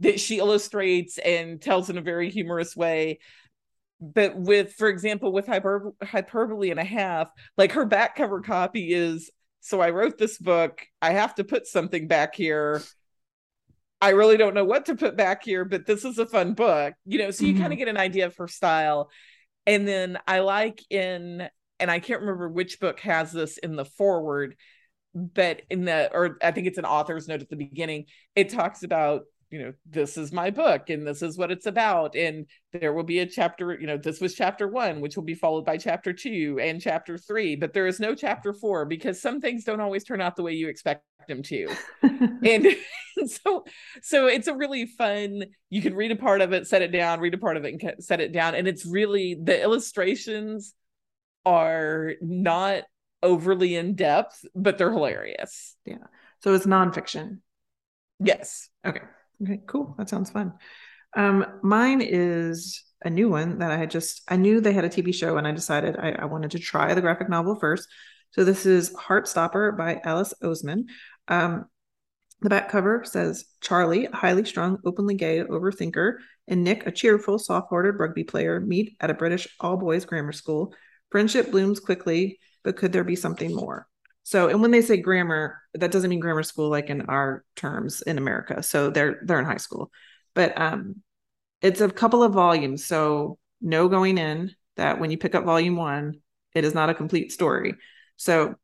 [0.00, 3.18] that she illustrates and tells in a very humorous way.
[4.00, 8.92] But with for example with hyper- hyperbole and a half like her back cover copy
[8.92, 10.86] is so i wrote this book.
[11.02, 12.82] I have to put something back here.
[14.00, 16.94] I really don't know what to put back here but this is a fun book.
[17.06, 17.62] You know so you mm-hmm.
[17.62, 19.10] kind of get an idea of her style.
[19.66, 21.48] And then i like in
[21.80, 24.54] and i can't remember which book has this in the forward
[25.34, 28.04] but in the or i think it's an author's note at the beginning
[28.34, 32.14] it talks about you know this is my book and this is what it's about.
[32.14, 35.34] And there will be a chapter you know this was chapter 1 which will be
[35.34, 39.40] followed by chapter 2 and chapter 3 but there is no chapter 4 because some
[39.40, 41.68] things don't always turn out the way you expect them to.
[42.44, 42.66] And
[43.26, 43.64] so
[44.02, 47.20] so it's a really fun you can read a part of it set it down
[47.20, 48.54] read a part of it and set it down.
[48.54, 50.74] And it's really the illustrations
[51.44, 52.84] are not
[53.22, 55.76] overly in depth, but they're hilarious.
[55.84, 56.06] Yeah.
[56.42, 57.38] So it's nonfiction.
[58.20, 58.68] Yes.
[58.84, 59.00] Okay.
[59.42, 59.60] Okay.
[59.66, 59.94] Cool.
[59.98, 60.54] That sounds fun.
[61.16, 64.88] Um, mine is a new one that I had just I knew they had a
[64.88, 67.88] TV show and I decided I, I wanted to try the graphic novel first.
[68.32, 70.84] So this is Heartstopper by Alice Oseman.
[71.28, 71.66] Um,
[72.40, 77.38] the back cover says Charlie, a highly strung, openly gay overthinker, and Nick, a cheerful,
[77.38, 80.72] soft-hearted rugby player, meet at a British all-boys grammar school.
[81.10, 83.88] Friendship blooms quickly, but could there be something more?
[84.24, 88.02] So, and when they say grammar, that doesn't mean grammar school like in our terms
[88.02, 88.62] in America.
[88.62, 89.90] So they're they're in high school,
[90.34, 90.96] but um,
[91.62, 92.84] it's a couple of volumes.
[92.84, 96.20] So no going in that when you pick up volume one,
[96.54, 97.72] it is not a complete story.
[98.18, 98.54] So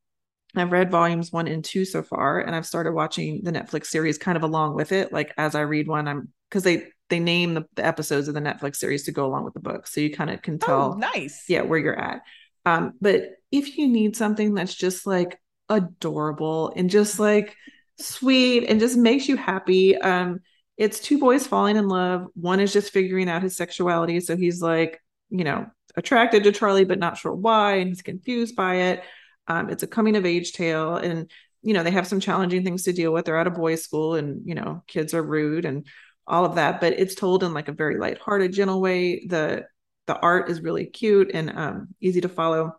[0.55, 4.19] I've read volumes one and two so far, and I've started watching the Netflix series
[4.19, 5.15] kind of along with it.
[5.15, 8.41] Like as I read one, I'm because they they name the, the, episodes of the
[8.41, 10.93] Netflix series to go along with the book, so you kind of can tell.
[10.93, 11.47] Oh, nice.
[11.49, 12.21] Yeah, where you're at.
[12.67, 17.57] Um, but if you need something that's just like adorable and just like
[18.01, 20.41] sweet and just makes you happy, um,
[20.77, 22.27] it's two boys falling in love.
[22.35, 24.19] One is just figuring out his sexuality.
[24.19, 28.57] So he's like, you know, attracted to Charlie, but not sure why, and he's confused
[28.57, 29.05] by it.
[29.47, 30.97] Um, it's a coming of age tale.
[30.97, 31.31] And,
[31.63, 33.25] you know, they have some challenging things to deal with.
[33.25, 35.87] They're at a boys' school and, you know, kids are rude and
[36.27, 39.27] all of that, but it's told in like a very lighthearted, gentle way.
[39.27, 39.67] The
[40.07, 42.73] the art is really cute and um, easy to follow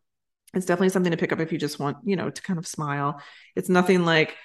[0.56, 2.66] it's definitely something to pick up if you just want you know to kind of
[2.66, 3.22] smile.
[3.56, 4.36] It's nothing like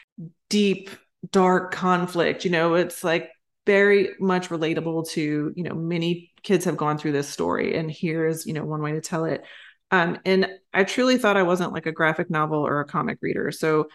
[0.48, 0.90] deep
[1.30, 3.30] dark conflict you know it's like
[3.66, 8.26] very much relatable to you know many kids have gone through this story and here
[8.26, 9.44] is you know one way to tell it.
[9.92, 13.50] Um, and i truly thought i wasn't like a graphic novel or a comic reader.
[13.52, 13.88] So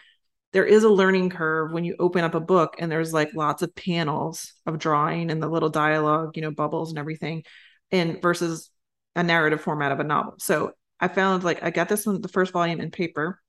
[0.52, 3.62] there is a learning curve when you open up a book and there's like lots
[3.62, 7.44] of panels of drawing and the little dialogue you know bubbles and everything
[7.90, 8.70] and versus
[9.16, 10.34] a narrative format of a novel.
[10.38, 13.40] So I found like I got this one, the first volume in paper,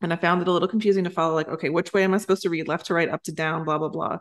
[0.00, 1.34] and I found it a little confusing to follow.
[1.34, 2.68] Like, okay, which way am I supposed to read?
[2.68, 4.18] Left to right, up to down, blah blah blah.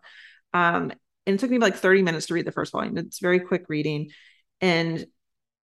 [0.53, 0.91] Um,
[1.27, 2.97] and it took me like 30 minutes to read the first volume.
[2.97, 4.09] It's very quick reading,
[4.59, 5.05] and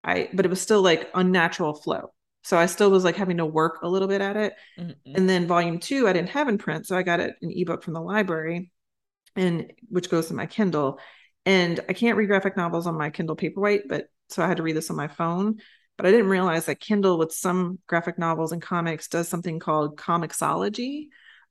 [0.05, 2.13] I, but it was still like unnatural flow.
[2.45, 4.55] So I still was like having to work a little bit at it.
[4.79, 5.15] Mm-hmm.
[5.15, 7.83] And then volume two, I didn't have in print, so I got it an ebook
[7.83, 8.71] from the library,
[9.37, 10.99] and which goes to my Kindle.
[11.45, 14.63] And I can't read graphic novels on my Kindle Paperwhite, but so I had to
[14.63, 15.59] read this on my phone.
[15.99, 19.99] But I didn't realize that Kindle, with some graphic novels and comics, does something called
[19.99, 21.09] Comixology.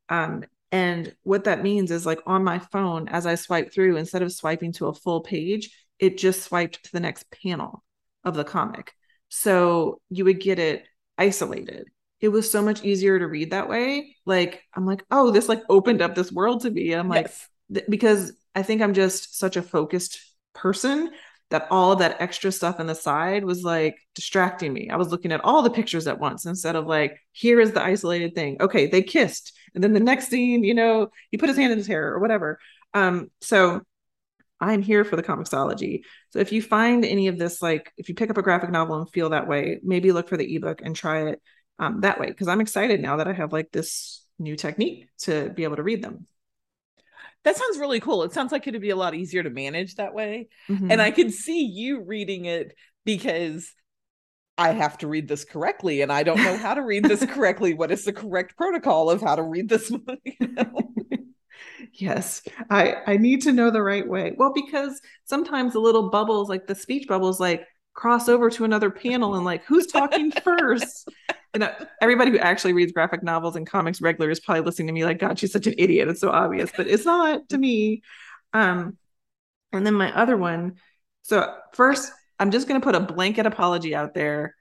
[0.07, 4.21] Um, and what that means is like on my phone, as I swipe through, instead
[4.21, 7.83] of swiping to a full page, it just swiped to the next panel
[8.23, 8.93] of the comic.
[9.29, 10.85] So you would get it
[11.17, 11.87] isolated.
[12.21, 14.15] It was so much easier to read that way.
[14.25, 16.93] Like, I'm like, oh, this like opened up this world to me.
[16.93, 17.31] And I'm like,
[17.73, 20.19] th- because I think I'm just such a focused
[20.53, 21.11] person
[21.49, 24.89] that all of that extra stuff on the side was like distracting me.
[24.89, 27.81] I was looking at all the pictures at once instead of like, here is the
[27.81, 28.57] isolated thing.
[28.59, 29.53] Okay, they kissed.
[29.73, 32.19] And then the next scene, you know, he put his hand in his hair or
[32.19, 32.59] whatever.
[32.93, 33.81] Um, so
[34.59, 36.01] I'm here for the comiXology.
[36.31, 38.99] So if you find any of this, like if you pick up a graphic novel
[38.99, 41.41] and feel that way, maybe look for the ebook and try it
[41.79, 42.27] um, that way.
[42.27, 45.83] Because I'm excited now that I have like this new technique to be able to
[45.83, 46.27] read them.
[47.43, 48.23] That sounds really cool.
[48.23, 50.49] It sounds like it'd be a lot easier to manage that way.
[50.69, 50.91] Mhm.
[50.91, 52.73] And I can see you reading it
[53.05, 53.73] because
[54.57, 57.73] I have to read this correctly and I don't know how to read this correctly.
[57.73, 59.91] What is the correct protocol of how to read this?
[60.25, 60.93] You know?
[61.93, 66.49] yes i i need to know the right way well because sometimes the little bubbles
[66.49, 67.65] like the speech bubbles like
[67.97, 71.09] cross over to another panel and like who's talking first?
[71.53, 74.93] And uh, everybody who actually reads graphic novels and comics regular is probably listening to
[74.93, 76.07] me like god she's such an idiot.
[76.07, 76.71] It's so obvious.
[76.77, 78.03] But it's not to me.
[78.53, 78.97] Um
[79.73, 80.75] and then my other one
[81.23, 84.55] so first i'm just going to put a blanket apology out there.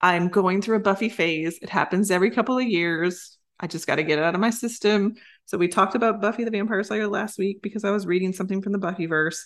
[0.00, 1.58] I'm going through a buffy phase.
[1.62, 3.38] It happens every couple of years.
[3.58, 5.14] I just got to get it out of my system.
[5.46, 8.60] So we talked about Buffy the Vampire Slayer last week because I was reading something
[8.60, 9.38] from the Buffyverse,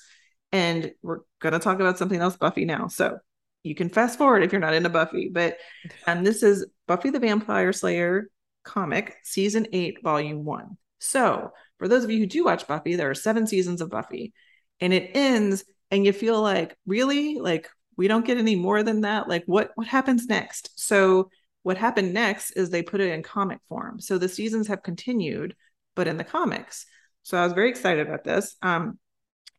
[0.53, 2.89] and we're gonna talk about something else Buffy now.
[2.89, 3.19] So
[3.63, 5.59] you can fast forward if you're not into Buffy, but
[6.07, 8.29] um, this is Buffy the Vampire Slayer
[8.65, 10.77] comic, season eight, volume one.
[11.01, 14.33] So for those of you who do watch Buffy, there are seven seasons of Buffy,
[14.81, 19.03] and it ends, and you feel like really like we don't get any more than
[19.03, 19.29] that.
[19.29, 20.71] Like what what happens next?
[20.77, 21.31] So
[21.63, 24.01] what happened next is they put it in comic form.
[24.01, 25.55] So the seasons have continued
[25.99, 26.87] but in the comics.
[27.25, 28.57] So I was very excited about this.
[28.63, 29.01] Um,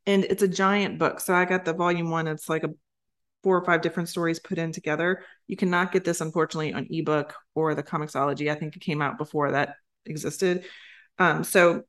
[0.10, 1.20] and it's a giant book.
[1.20, 2.28] So I got the volume one.
[2.28, 2.72] It's like a
[3.44, 5.24] four or five different stories put in together.
[5.46, 8.52] You cannot get this, unfortunately, on ebook or the comiXology.
[8.52, 9.76] I think it came out before that
[10.08, 10.66] existed.
[11.20, 11.84] Um, so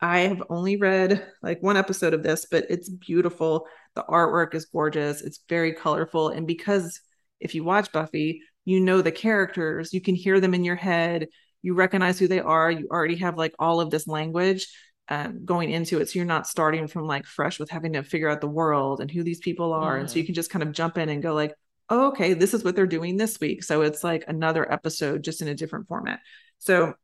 [0.00, 3.68] I have only read like one episode of this, but it's beautiful.
[3.94, 5.22] The artwork is gorgeous.
[5.22, 6.30] It's very colorful.
[6.30, 7.00] And because
[7.38, 11.28] if you watch Buffy, you know the characters, you can hear them in your head
[11.62, 14.68] you recognize who they are you already have like all of this language
[15.10, 18.28] um, going into it so you're not starting from like fresh with having to figure
[18.28, 20.00] out the world and who these people are mm.
[20.00, 20.26] and so you Mhm.
[20.26, 21.54] can just kind of jump in and go like
[21.88, 25.40] oh, okay this is what they're doing this week so it's like another episode just
[25.40, 26.20] in a different format
[26.58, 26.94] so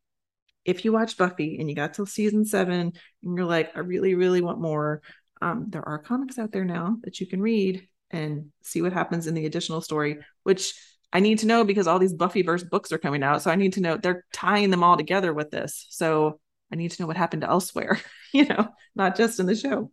[0.64, 4.14] if you watch buffy and you got to season seven and you're like i really
[4.14, 5.01] really want more
[5.43, 9.27] um, there are comics out there now that you can read and see what happens
[9.27, 10.75] in the additional story which
[11.17, 13.40] I need to know because all these Buffyverse books are coming out.
[13.40, 15.87] So I need to know they're tying them all together with this.
[15.90, 16.40] So
[16.74, 18.00] I need to know what happened elsewhere,
[18.32, 19.92] you know, not just in the show.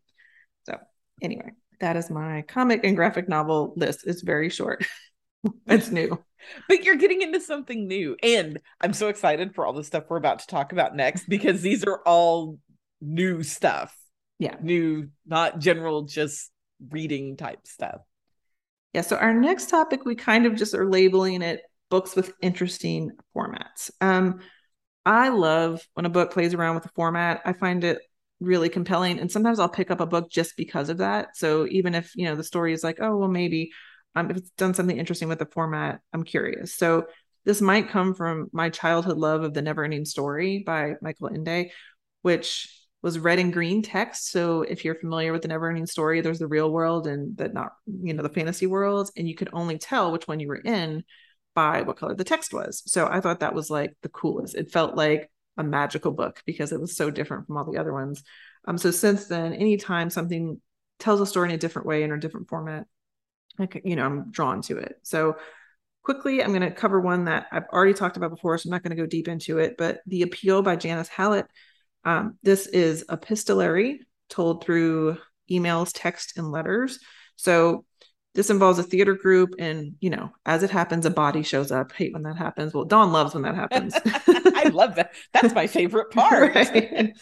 [0.65, 0.79] So
[1.21, 4.01] anyway, that is my comic and graphic novel list.
[4.07, 4.83] It's very short.
[5.67, 6.17] it's new.
[6.67, 8.15] but you're getting into something new.
[8.23, 11.61] And I'm so excited for all the stuff we're about to talk about next because
[11.61, 12.57] these are all
[12.99, 13.95] new stuff.
[14.39, 14.55] Yeah.
[14.59, 16.49] New, not general, just
[16.89, 18.01] reading type stuff.
[18.93, 19.01] Yeah.
[19.01, 23.91] So our next topic, we kind of just are labeling it books with interesting formats.
[24.01, 24.39] Um,
[25.05, 27.41] I love when a book plays around with a format.
[27.45, 27.99] I find it
[28.39, 31.37] really compelling, and sometimes I'll pick up a book just because of that.
[31.37, 33.71] So even if you know the story is like, oh well, maybe
[34.15, 36.75] um, if it's done something interesting with the format, I'm curious.
[36.75, 37.07] So
[37.45, 41.71] this might come from my childhood love of the Neverending Story by Michael Ende,
[42.21, 44.29] which was red and green text.
[44.29, 47.71] So if you're familiar with the Neverending Story, there's the real world and the not,
[47.87, 51.03] you know, the fantasy worlds, and you could only tell which one you were in
[51.53, 52.83] by what color the text was.
[52.85, 54.55] So I thought that was like the coolest.
[54.55, 57.93] It felt like a magical book because it was so different from all the other
[57.93, 58.23] ones.
[58.65, 60.61] Um, so since then, anytime something
[60.99, 62.85] tells a story in a different way in a different format,
[63.59, 64.95] like you know, I'm drawn to it.
[65.03, 65.35] So
[66.03, 68.83] quickly, I'm going to cover one that I've already talked about before, so I'm not
[68.83, 69.75] going to go deep into it.
[69.77, 71.47] But the appeal by Janice Hallett.
[72.03, 75.17] Um, this is epistolary, told through
[75.51, 76.99] emails, text, and letters.
[77.35, 77.85] So
[78.33, 81.91] this involves a theater group, and you know, as it happens, a body shows up.
[81.91, 82.73] Hate when that happens.
[82.73, 83.93] Well, Dawn loves when that happens.
[84.05, 85.13] I love that.
[85.33, 86.55] That's my favorite part.
[86.55, 87.13] Right.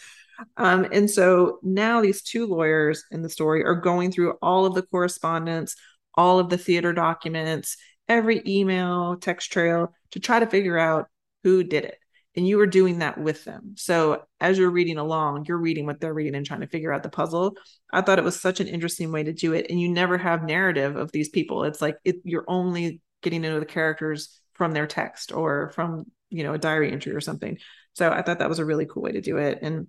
[0.56, 4.74] Um, and so now these two lawyers in the story are going through all of
[4.74, 5.76] the correspondence,
[6.14, 7.76] all of the theater documents,
[8.08, 11.08] every email, text trail to try to figure out
[11.44, 11.98] who did it.
[12.36, 13.74] And you are doing that with them.
[13.76, 17.02] So as you're reading along, you're reading what they're reading and trying to figure out
[17.02, 17.56] the puzzle.
[17.92, 19.66] I thought it was such an interesting way to do it.
[19.68, 21.64] And you never have narrative of these people.
[21.64, 26.44] It's like it, you're only getting into the characters from their text or from, you
[26.44, 27.58] know, a diary entry or something.
[27.94, 29.58] So I thought that was a really cool way to do it.
[29.62, 29.88] And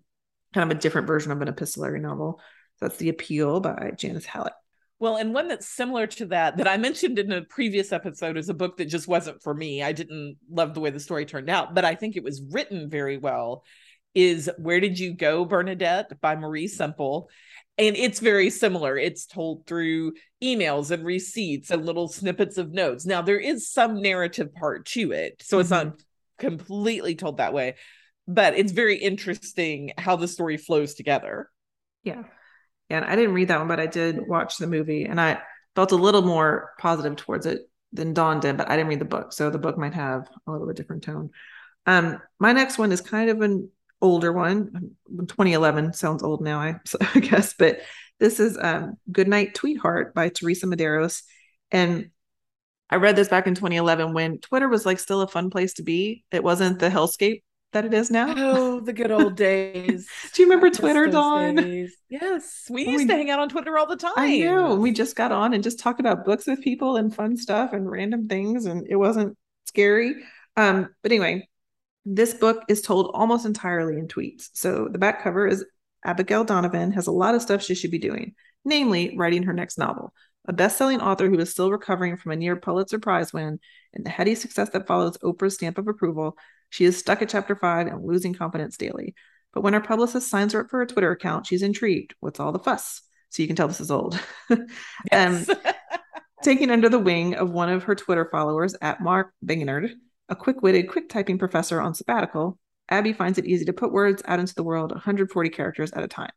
[0.53, 2.39] kind of a different version of an epistolary novel.
[2.77, 4.53] So that's The Appeal by Janice Hallett.
[5.01, 8.49] Well, and one that's similar to that that I mentioned in a previous episode is
[8.49, 9.81] a book that just wasn't for me.
[9.81, 12.87] I didn't love the way the story turned out, but I think it was written
[12.87, 13.63] very well.
[14.13, 17.31] Is Where Did You Go, Bernadette by Maria Semple.
[17.79, 18.95] And it's very similar.
[18.95, 23.03] It's told through emails and receipts and little snippets of notes.
[23.03, 25.41] Now, there is some narrative part to it.
[25.43, 26.47] So it's not mm-hmm.
[26.47, 27.73] completely told that way,
[28.27, 31.49] but it's very interesting how the story flows together.
[32.03, 32.25] Yeah.
[32.91, 35.41] And I didn't read that one, but I did watch the movie and I
[35.75, 39.05] felt a little more positive towards it than Dawn did, but I didn't read the
[39.05, 39.33] book.
[39.33, 41.31] So the book might have a little bit different tone.
[41.85, 43.69] Um, my next one is kind of an
[44.01, 44.95] older one.
[45.09, 46.75] 2011 sounds old now, I,
[47.15, 47.79] I guess, but
[48.19, 51.23] this is um, Goodnight Tweetheart by Teresa Medeiros.
[51.71, 52.11] And
[52.89, 55.83] I read this back in 2011 when Twitter was like still a fun place to
[55.83, 56.23] be.
[56.31, 57.41] It wasn't the hellscape
[57.73, 58.33] that it is now.
[58.35, 60.07] Oh, the good old days.
[60.33, 61.55] Do you remember Twitter, Dawn?
[61.55, 61.95] Days.
[62.09, 64.13] Yes, we used we, to hang out on Twitter all the time.
[64.17, 64.75] I know.
[64.75, 67.89] We just got on and just talked about books with people and fun stuff and
[67.89, 70.15] random things, and it wasn't scary.
[70.57, 71.47] Um, but anyway,
[72.05, 74.49] this book is told almost entirely in tweets.
[74.53, 75.65] So the back cover is
[76.03, 78.33] Abigail Donovan has a lot of stuff she should be doing,
[78.65, 80.13] namely writing her next novel.
[80.47, 83.59] A best-selling author who is still recovering from a near Pulitzer Prize win
[83.93, 86.35] and the heady success that follows Oprah's stamp of approval,
[86.71, 89.13] she is stuck at chapter five and losing confidence daily.
[89.53, 92.15] But when her publicist signs her up for a Twitter account, she's intrigued.
[92.21, 93.01] What's all the fuss?
[93.29, 94.19] So you can tell this is old.
[95.11, 95.45] um,
[96.41, 99.91] taking under the wing of one of her Twitter followers at Mark Bingard,
[100.29, 102.57] a quick-witted, quick typing professor on sabbatical,
[102.89, 106.07] Abby finds it easy to put words out into the world 140 characters at a
[106.07, 106.31] time.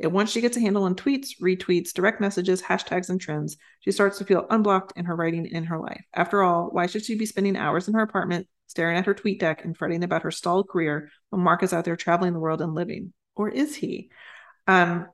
[0.00, 3.92] And once she gets a handle on tweets, retweets, direct messages, hashtags, and trends, she
[3.92, 6.04] starts to feel unblocked in her writing and in her life.
[6.14, 9.40] After all, why should she be spending hours in her apartment staring at her tweet
[9.40, 12.62] deck and fretting about her stalled career when Mark is out there traveling the world
[12.62, 13.12] and living?
[13.36, 14.10] Or is he?
[14.66, 15.06] Um,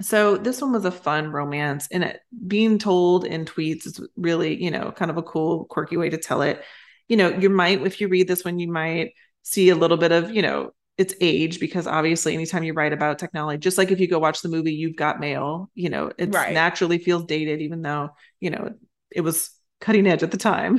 [0.00, 4.62] so this one was a fun romance, and it being told in tweets is really,
[4.62, 6.62] you know, kind of a cool, quirky way to tell it.
[7.08, 9.12] You know, you might, if you read this one, you might
[9.42, 13.18] see a little bit of, you know, its age because obviously anytime you write about
[13.18, 16.32] technology just like if you go watch the movie you've got mail you know it
[16.34, 16.52] right.
[16.52, 18.70] naturally feels dated even though you know
[19.10, 20.78] it was cutting edge at the time.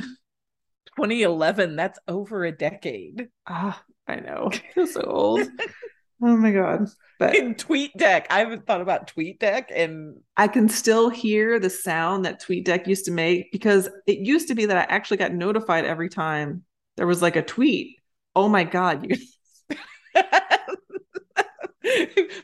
[0.96, 3.28] 2011 that's over a decade.
[3.46, 4.50] Ah i know.
[4.76, 5.40] I so old.
[6.22, 6.88] Oh my god.
[7.18, 8.26] But in TweetDeck.
[8.30, 13.06] I haven't thought about TweetDeck and i can still hear the sound that TweetDeck used
[13.06, 16.64] to make because it used to be that i actually got notified every time
[16.96, 17.96] there was like a tweet.
[18.36, 19.16] Oh my god you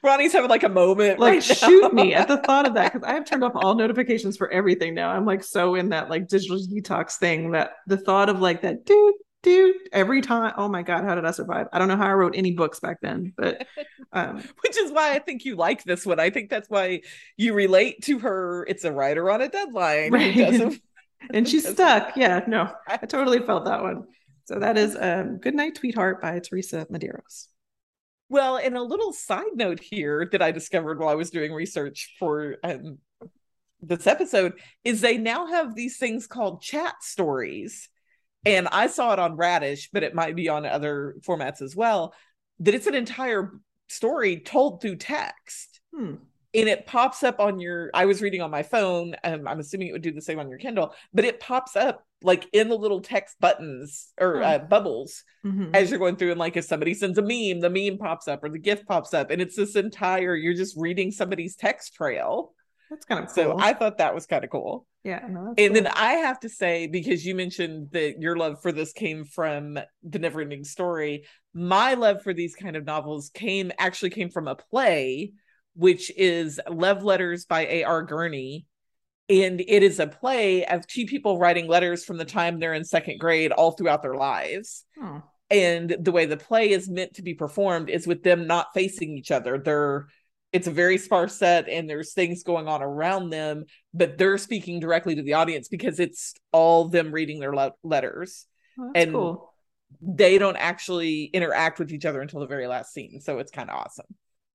[0.04, 1.18] Roni's having like a moment.
[1.18, 3.74] Like, right shoot me at the thought of that because I have turned off all
[3.74, 5.10] notifications for everything now.
[5.10, 8.84] I'm like so in that like digital detox thing that the thought of like that
[8.84, 10.52] dude, dude, every time.
[10.56, 11.68] Oh my God, how did I survive?
[11.72, 13.66] I don't know how I wrote any books back then, but
[14.12, 16.20] um, which is why I think you like this one.
[16.20, 17.02] I think that's why
[17.36, 18.66] you relate to her.
[18.68, 20.12] It's a writer on a deadline.
[20.12, 20.80] Right.
[21.32, 22.16] and she's stuck.
[22.16, 24.04] Yeah, no, I totally felt that one.
[24.44, 27.48] So that is um, Good Night, Tweetheart by Teresa Medeiros.
[28.28, 32.14] Well, and a little side note here that I discovered while I was doing research
[32.18, 32.98] for um,
[33.80, 34.54] this episode
[34.84, 37.88] is they now have these things called chat stories.
[38.44, 42.14] And I saw it on Radish, but it might be on other formats as well.
[42.60, 43.52] That it's an entire
[43.88, 45.80] story told through text.
[45.94, 46.14] Hmm.
[46.58, 47.90] And it pops up on your.
[47.94, 49.14] I was reading on my phone.
[49.24, 52.04] Um, I'm assuming it would do the same on your Kindle, but it pops up
[52.22, 55.74] like in the little text buttons or uh, bubbles mm-hmm.
[55.74, 58.42] as you're going through and like if somebody sends a meme the meme pops up
[58.42, 62.52] or the gift pops up and it's this entire you're just reading somebody's text trail
[62.90, 63.34] that's kind of cool.
[63.34, 65.74] so i thought that was kind of cool yeah no, and cool.
[65.74, 69.78] then i have to say because you mentioned that your love for this came from
[70.02, 74.48] the never ending story my love for these kind of novels came actually came from
[74.48, 75.32] a play
[75.78, 78.02] which is love letters by A.R.
[78.02, 78.66] Gurney.
[79.30, 82.84] And it is a play of two people writing letters from the time they're in
[82.84, 84.84] second grade all throughout their lives.
[84.98, 85.18] Hmm.
[85.50, 89.16] and the way the play is meant to be performed is with them not facing
[89.16, 89.56] each other.
[89.58, 90.08] They're
[90.50, 94.80] it's a very sparse set and there's things going on around them but they're speaking
[94.80, 98.46] directly to the audience because it's all them reading their le- letters.
[98.80, 99.54] Oh, and cool.
[100.00, 103.20] they don't actually interact with each other until the very last scene.
[103.20, 104.06] So it's kind of awesome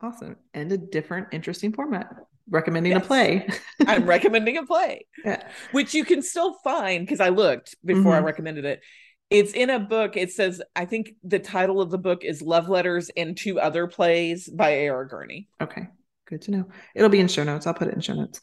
[0.04, 2.08] awesome and a different interesting format
[2.50, 3.04] recommending yes.
[3.04, 3.48] a play.
[3.88, 5.48] I'm recommending a play, yeah.
[5.72, 8.24] which you can still find because I looked before mm-hmm.
[8.24, 8.82] I recommended it.
[9.30, 10.16] It's in a book.
[10.16, 13.88] It says, I think the title of the book is Love Letters and Two Other
[13.88, 15.06] Plays by A.R.
[15.06, 15.48] Gurney.
[15.60, 15.88] Okay,
[16.28, 16.66] good to know.
[16.94, 17.66] It'll be in show notes.
[17.66, 18.42] I'll put it in show notes.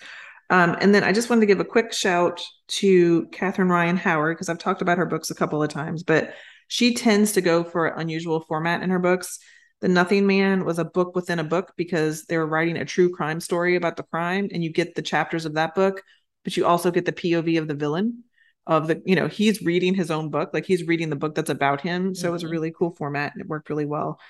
[0.49, 4.37] Um, and then I just wanted to give a quick shout to Catherine Ryan Howard
[4.37, 6.35] because I've talked about her books a couple of times, but
[6.67, 9.39] she tends to go for unusual format in her books.
[9.81, 13.11] The Nothing Man was a book within a book because they were writing a true
[13.11, 16.03] crime story about the crime, and you get the chapters of that book,
[16.45, 18.25] but you also get the POV of the villain.
[18.67, 21.51] Of the, you know, he's reading his own book, like he's reading the book that's
[21.51, 22.15] about him.
[22.15, 22.29] So mm-hmm.
[22.29, 22.53] it was a mm-hmm.
[22.53, 24.21] really cool format and it worked really well.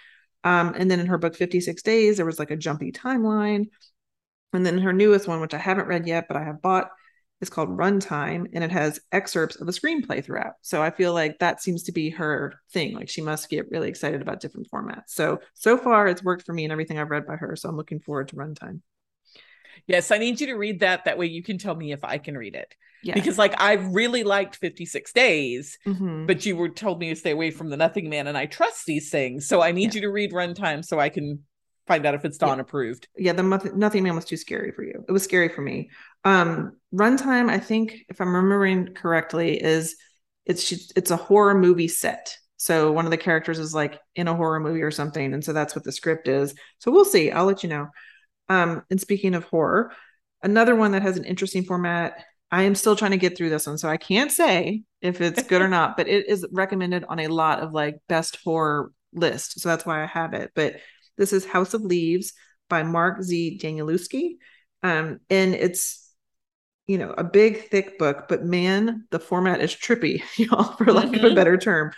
[0.44, 3.66] Um, and then in her book 56 Days, there was like a jumpy timeline.
[4.53, 6.90] And then her newest one, which I haven't read yet, but I have bought,
[7.41, 10.55] is called Runtime, and it has excerpts of a screenplay throughout.
[10.61, 12.95] So I feel like that seems to be her thing.
[12.95, 15.09] Like she must get really excited about different formats.
[15.09, 17.57] So so far, it's worked for me and everything I've read by her.
[17.57, 18.80] So I'm looking forward to Runtime.
[19.86, 21.05] Yes, I need you to read that.
[21.07, 22.74] That way you can tell me if I can read it.
[23.03, 23.14] Yeah.
[23.14, 26.26] Because like I really liked 56 days, Mhm.
[26.26, 28.84] but you were told me to stay away from the Nothing Man, and I trust
[28.84, 29.47] these things.
[29.49, 29.97] So I need Yeah.
[29.97, 31.45] you to read Runtime so I can
[31.86, 32.62] find out if it's Dawn Yeah.
[32.62, 33.09] approved.
[33.16, 33.43] yeah, the
[33.74, 35.03] Nothing Man was too scary for you.
[35.09, 35.91] It was scary for me.
[36.24, 39.96] Um, runtime, I think, if I'm remembering correctly, is
[40.46, 42.36] it's it's a horror movie set.
[42.56, 45.52] So one of the characters is like in a horror movie or something, and so
[45.52, 46.54] that's what the script is.
[46.78, 47.30] So we'll see.
[47.30, 47.88] I'll let you know.
[48.48, 49.92] Um, and speaking of horror,
[50.42, 52.24] another one that has an interesting format.
[52.52, 55.44] I am still trying to get through this one, so I can't say if it's
[55.44, 59.60] good or not, but it is recommended on a lot of like best horror list,
[59.60, 60.50] So that's why I have it.
[60.54, 60.76] But
[61.16, 62.32] this is House of Leaves
[62.68, 63.58] by Mark Z.
[63.62, 64.36] Danielewski.
[64.82, 66.09] Um, and it's,
[66.91, 71.14] you know, a big, thick book, but man, the format is trippy, y'all, for lack
[71.14, 71.34] of a Mhm.
[71.36, 71.93] better term.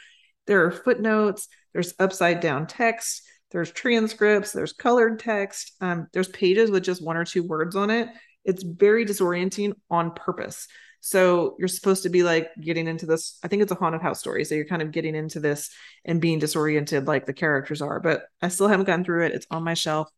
[0.47, 3.23] There are footnotes, there's upside down text,
[3.53, 7.89] there's transcripts, there's colored text, um, there's pages with just one or two words on
[7.89, 8.09] it.
[8.45, 10.69] It's very disorienting on purpose.
[11.01, 13.39] So you're supposed to be like getting into this.
[13.43, 14.45] I think it's a haunted house story.
[14.45, 15.71] So you're kind of getting into this
[16.05, 17.99] and being disoriented like the characters are.
[17.99, 19.33] But I still haven't gotten through it.
[19.33, 20.11] It's on my shelf.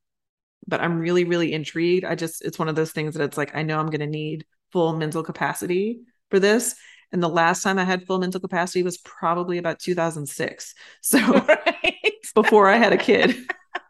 [0.66, 2.04] But I'm really, really intrigued.
[2.04, 4.06] I just, it's one of those things that it's like, I know I'm going to
[4.06, 6.00] need full mental capacity
[6.30, 6.74] for this.
[7.12, 10.74] And the last time I had full mental capacity was probably about 2006.
[11.00, 12.12] So right.
[12.34, 13.36] before I had a kid.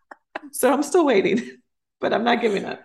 [0.53, 1.41] so I'm still waiting,
[2.01, 2.85] but I'm not giving up.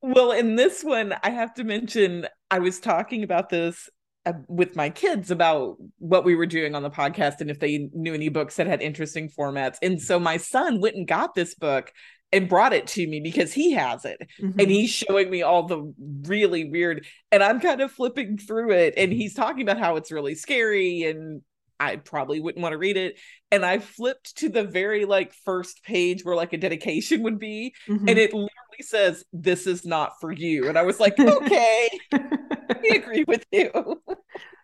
[0.00, 3.90] Well, in this one, I have to mention I was talking about this
[4.24, 7.90] uh, with my kids about what we were doing on the podcast and if they
[7.92, 9.76] knew any books that had interesting formats.
[9.82, 11.92] And so my son went and got this book
[12.32, 14.60] and brought it to me because he has it Mhm.
[14.60, 15.94] and he's showing me all the
[16.28, 20.10] really weird and I'm kind of flipping through it and he's talking about how it's
[20.12, 21.42] really scary and
[21.78, 23.18] I probably wouldn't want to read it
[23.50, 27.74] and I flipped to the very like first page where like a dedication would be
[27.88, 28.08] Mhm.
[28.08, 28.50] and it literally
[28.80, 33.70] says this is not for you and I was like okay I agree with you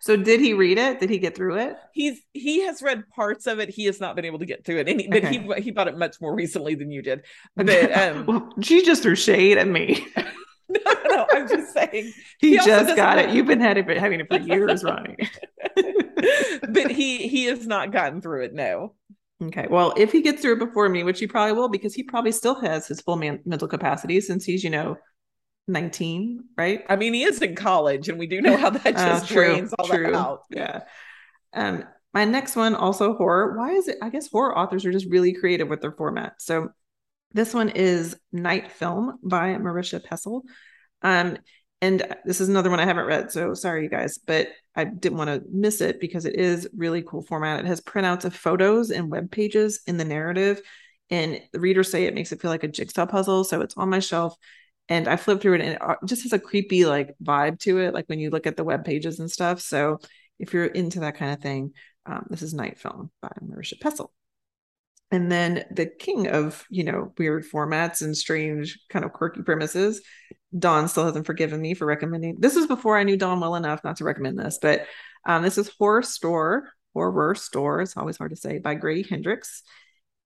[0.00, 0.98] so did he read it?
[0.98, 1.76] Did he get through it?
[1.92, 4.78] he's he has read parts of it he has not been able to get through
[4.78, 7.22] it and he, but he he bought it much more recently than you did
[7.56, 10.06] but um well, she just threw shade at me.
[10.85, 13.29] no, no, no I'm just saying He, He just got it.
[13.29, 13.33] know.
[13.35, 15.29] You've been having it, having it for years, Roni.
[16.73, 18.95] but he he has not gotten through it no
[19.43, 19.66] Okay.
[19.68, 22.31] Well, if he gets through it before me, which he probably will, because he probably
[22.31, 24.97] still has his full man- mental capacity since he's, you know,
[25.66, 26.85] 19, right?
[26.89, 29.73] I mean he is in college and we do know how that Uh, just drains
[29.79, 30.83] all that out Yeah.
[31.55, 33.57] Um, my next one also horror.
[33.57, 33.99] Why is it?
[34.03, 36.41] I guess horror authors are just really creative with their format.
[36.41, 36.70] So
[37.35, 40.43] this one is Night Film by Marisha Pessl.
[41.03, 41.39] Um,
[41.80, 45.18] and this is another one I haven't read, so sorry, you guys, but I didn't
[45.18, 47.59] want to miss it because it is really cool format.
[47.59, 50.61] It has printouts of photos and web pages in the narrative,
[51.11, 53.43] and the readers say it makes it feel like a jigsaw puzzle.
[53.43, 54.37] So it's on my shelf,
[54.89, 57.78] and I flipped through it, and it uh, just has a creepy like vibe to
[57.80, 59.61] it, like when you look at the web pages and stuff.
[59.61, 59.99] So
[60.39, 61.72] if you're into that kind of thing,
[62.07, 64.09] um, this is Night Film by Marisha Pessl.
[65.12, 70.00] And then the king of, you know, weird formats and strange kind of quirky premises,
[70.58, 72.36] Dawn still hasn't forgiven me for recommending.
[72.38, 74.86] This is before I knew Dawn well enough not to recommend this, but
[75.26, 76.62] um, this is Horrorstör,
[76.94, 79.62] Horror Store, it's always hard to say, by Grady Hendrix.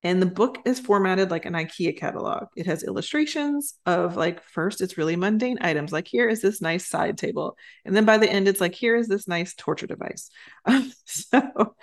[0.04, 2.46] And the book is formatted like an IKEA catalog.
[2.56, 5.90] It has illustrations of like, first, it's really mundane items.
[5.90, 7.56] Like, here is this nice side table.
[7.84, 10.30] And then by the end, it's like, here is this nice torture device.
[11.06, 11.74] so,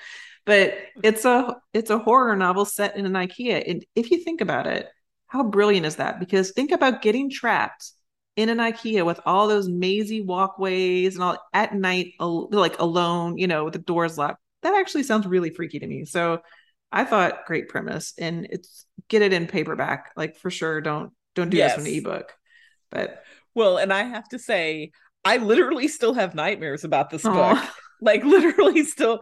[0.45, 3.63] but it's a it's a horror novel set in an IKEA.
[3.69, 4.87] And if you think about it,
[5.27, 6.19] how brilliant is that?
[6.19, 7.91] Because think about getting trapped
[8.35, 13.37] in an IKEA with all those mazy walkways and all at night, al- like alone,
[13.37, 14.39] you know, with the doors locked.
[14.63, 16.05] That actually sounds really freaky to me.
[16.05, 16.41] So
[16.91, 20.81] I thought great premise, and it's get it in paperback, like for sure.
[20.81, 21.75] Don't don't do Yes.
[21.75, 22.31] this in ebook.
[22.91, 23.23] But
[23.55, 24.91] well and I have to say
[25.25, 27.57] I literally still have nightmares about this book
[28.01, 29.21] like literally still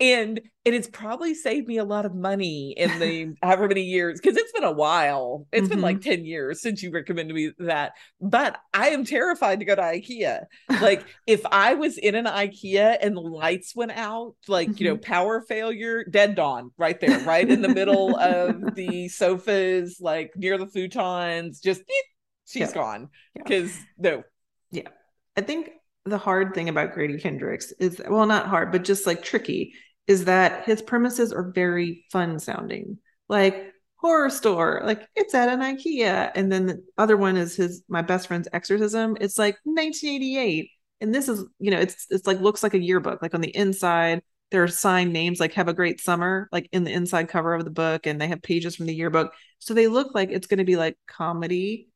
[0.00, 4.20] and it has probably saved me a lot of money in the however many years
[4.20, 5.84] because it's been a while It's been Mm-hmm.
[5.84, 9.82] like 10 years since you recommended me that but i am terrified to go to
[9.82, 10.44] ikea
[10.80, 14.96] like if i was in an ikea and the lights went out like you know
[14.96, 15.12] Mm-hmm.
[15.12, 20.58] power failure dead dawn right there right in the middle of the sofas like near
[20.58, 22.04] the futons just beep,
[22.46, 22.72] she's Yeah.
[22.74, 23.42] gone Yeah.
[23.44, 24.22] because no
[24.70, 24.88] Yeah.
[25.36, 25.70] I think
[26.06, 29.74] the hard thing about Grady Hendrix is well, not hard, but just like tricky,
[30.06, 32.98] is that his premises are very fun sounding.
[33.28, 33.72] Like
[34.02, 36.30] Horrorstör, like it's at an IKEA.
[36.34, 39.16] And then the other one is his my best friend's exorcism.
[39.20, 40.70] It's like 1988.
[41.02, 43.22] And this is, you know, it's it's like looks like a yearbook.
[43.22, 46.84] Like on the inside, there are signed names like have a great summer, like in
[46.84, 49.32] the inside cover of the book, and they have pages from the yearbook.
[49.58, 51.88] So they look like it's gonna be like comedy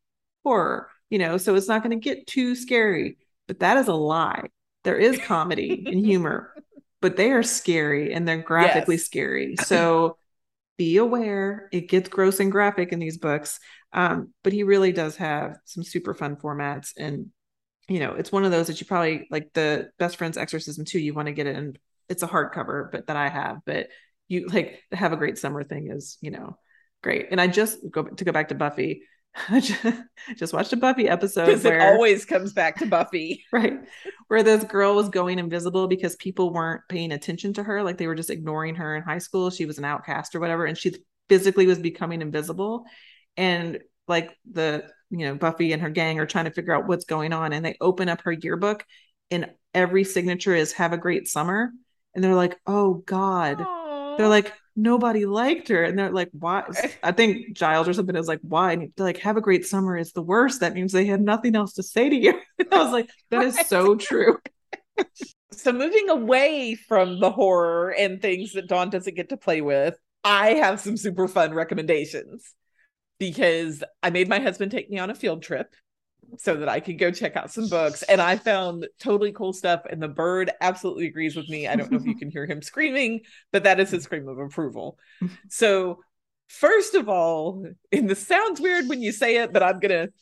[0.45, 3.19] horror you know, so it's not going to get too scary.
[3.47, 4.49] But that is a lie.
[4.83, 6.53] There is comedy and humor,
[7.05, 9.05] but they are scary and they're graphically yes.
[9.05, 9.57] scary.
[9.61, 10.17] So
[10.79, 13.61] be aware it gets gross and graphic in these books.
[13.93, 17.27] Um, but he really does have some super fun formats and
[17.91, 20.99] you know, it's one of those that you probably like the best friend's exorcism too.
[20.99, 21.79] You want to get it and
[22.09, 23.89] it's a hardcover, but that I have, but
[24.29, 26.57] you like have a great summer thing is, you know,
[27.03, 27.27] great.
[27.31, 29.03] And I just go to go back to Buffy.
[29.49, 29.61] I
[30.37, 33.81] just watched a Buffy episode because it always comes back to Buffy, right?
[34.29, 38.07] Where this girl was going invisible because people weren't paying attention to her, like they
[38.07, 39.51] were just ignoring her in high school.
[39.51, 40.95] She was an outcast or whatever, and she
[41.29, 42.85] physically was becoming invisible.
[43.37, 47.05] And like the you know Buffy and her gang are trying to figure out what's
[47.05, 48.85] going on, and they open up her yearbook,
[49.33, 51.71] and every signature is "Have a great summer,"
[52.15, 54.17] and they're like, "Oh God." Aww.
[54.17, 55.83] They're like, nobody liked her.
[55.85, 56.65] And they're like, why?
[57.03, 58.73] I think Giles or something is like, why?
[58.73, 60.61] And they're like, have a great summer is the worst.
[60.61, 62.41] That means they had nothing else to say to you.
[62.73, 64.39] I was like, that is so true.
[65.53, 69.97] so moving away from the horror and things that Dawn doesn't get to play with,
[70.23, 72.55] I have some super fun recommendations
[73.19, 75.75] because I made my husband take me on a field trip
[76.39, 78.03] so that I could go check out some books.
[78.03, 79.83] And I found totally cool stuff.
[79.89, 81.67] And the bird absolutely agrees with me.
[81.67, 83.21] I don't know if you can hear him screaming,
[83.53, 84.99] but that is his scream of approval.
[85.49, 86.01] So,
[86.49, 90.13] first of all, and this sounds weird when you say it, but I'm going to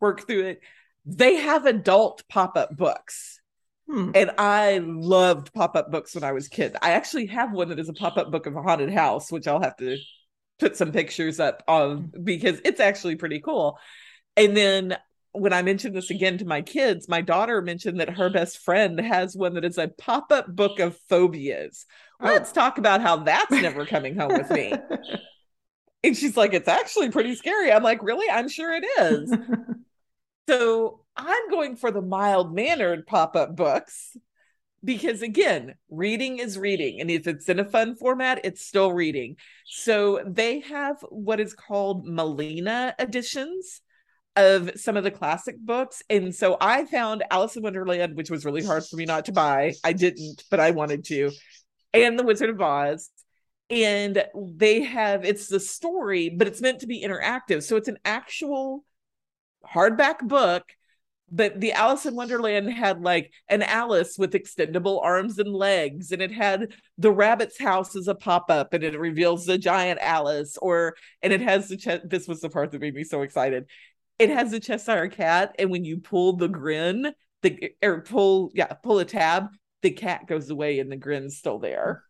[0.00, 0.60] work through it.
[1.04, 3.40] They have adult pop up books.
[3.88, 4.12] Hmm.
[4.14, 6.76] And I loved pop up books when I was a kid.
[6.80, 9.48] I actually have one that is a pop up book of a haunted house, which
[9.48, 9.98] I'll have to
[10.58, 13.78] put some pictures up on because it's actually pretty cool.
[14.36, 14.96] And then
[15.32, 19.00] when I mentioned this again to my kids, my daughter mentioned that her best friend
[19.00, 21.86] has one that is a pop up book of phobias.
[22.20, 22.26] Oh.
[22.26, 24.74] Let's talk about how that's never coming home with me.
[26.04, 27.72] and she's like, it's actually pretty scary.
[27.72, 28.28] I'm like, really?
[28.30, 29.34] I'm sure it is.
[30.48, 34.16] so I'm going for the mild mannered pop up books
[34.84, 37.00] because, again, reading is reading.
[37.00, 39.36] And if it's in a fun format, it's still reading.
[39.64, 43.80] So they have what is called MinaLima editions
[44.36, 46.02] of some of the classic books.
[46.08, 49.32] And so I found Alice in Wonderland, which was really hard for me not to
[49.32, 49.74] buy.
[49.84, 51.30] I didn't, but I wanted to,
[51.92, 53.10] and The Wizard of Oz.
[53.70, 57.62] And they have it's the story, but it's meant to be interactive.
[57.62, 58.84] So it's an actual
[59.66, 60.64] hardback book.
[61.34, 66.20] But the Alice in Wonderland had like an Alice with extendable arms and legs, and
[66.20, 70.58] it had the rabbit's house as a pop up, and it reveals the giant Alice,
[70.60, 73.64] or and it has the ch- this was the part that made me so excited
[74.22, 77.12] it has a Cheshire cat, and when you pull the grin,
[77.42, 79.48] the or pull yeah pull a tab,
[79.82, 82.04] the cat goes away and the grin's still there.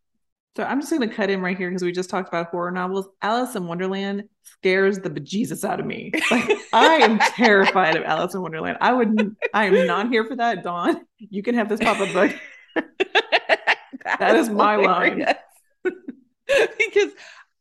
[0.55, 2.71] So I'm just going to cut in right here because we just talked about horror
[2.71, 3.09] novels.
[3.23, 6.13] Alice in Wonderland scares the bejesus out of me.
[6.31, 8.77] Like I am terrified of Alice in Wonderland.
[8.83, 10.63] I would I am not here for that.
[10.63, 12.37] Dawn, you can have this pop up book.
[12.75, 15.25] that, that is, is my line.
[15.83, 17.13] because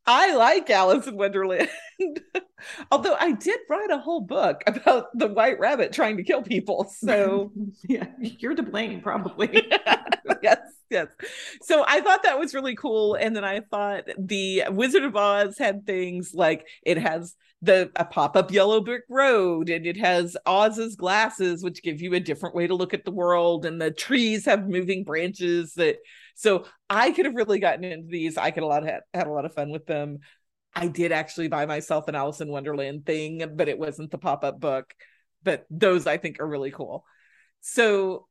[0.05, 1.69] I like Alice in Wonderland.
[2.91, 6.91] Although I did write a whole book about the white rabbit trying to kill people.
[6.97, 7.51] So
[7.87, 9.67] yeah, you're to blame, probably.
[10.43, 11.07] yes, yes.
[11.61, 13.15] So I thought that was really cool.
[13.15, 18.03] And then I thought the Wizard of Oz had things like it has the a
[18.05, 22.65] pop-up yellow brick road and it has Oz's glasses, which give you a different way
[22.65, 25.97] to look at the world, and the trees have moving branches that
[26.35, 28.37] so I could have really gotten into these.
[28.37, 30.19] I could have lot had, had a lot of fun with them.
[30.73, 34.59] I did actually buy myself an Alice in Wonderland thing, but it wasn't the pop-up
[34.59, 34.93] book.
[35.43, 37.03] But those I think are really cool.
[37.61, 38.27] So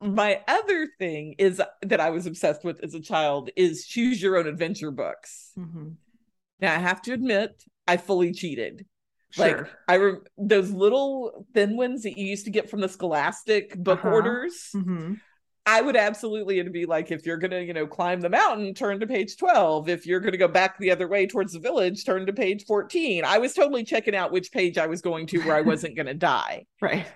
[0.00, 4.36] my other thing is that I was obsessed with as a child is choose your
[4.36, 5.52] own adventure books.
[5.58, 5.90] Mm-hmm.
[6.60, 8.86] Now I have to admit, I fully cheated.
[9.30, 9.46] Sure.
[9.46, 13.76] Like I re- those little thin ones that you used to get from the Scholastic
[13.76, 14.14] book uh-huh.
[14.14, 14.70] orders.
[14.74, 15.14] Mm-hmm.
[15.64, 19.06] I would absolutely be like if you're gonna, you know, climb the mountain, turn to
[19.06, 19.88] page 12.
[19.88, 23.24] If you're gonna go back the other way towards the village, turn to page 14.
[23.24, 26.14] I was totally checking out which page I was going to where I wasn't gonna
[26.14, 26.66] die.
[26.80, 27.06] Right.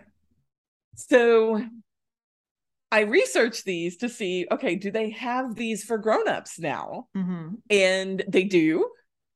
[0.94, 1.60] So
[2.92, 7.08] I researched these to see, okay, do they have these for grown-ups now?
[7.16, 7.54] Mm-hmm.
[7.68, 8.88] And they do.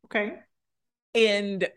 [0.07, 0.35] Okay.
[1.15, 1.69] And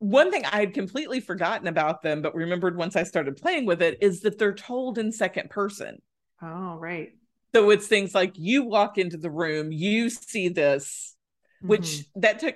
[0.00, 3.80] one thing I had completely forgotten about them, but remembered once I started playing with
[3.80, 6.02] it, is that they're told in second person.
[6.42, 7.10] Oh, right.
[7.54, 11.16] So it's things like you walk into the room, you see this,
[11.58, 11.68] mm-hmm.
[11.68, 12.54] which that took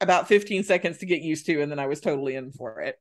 [0.00, 2.96] about 15 seconds to get used to, and then I was totally in for it.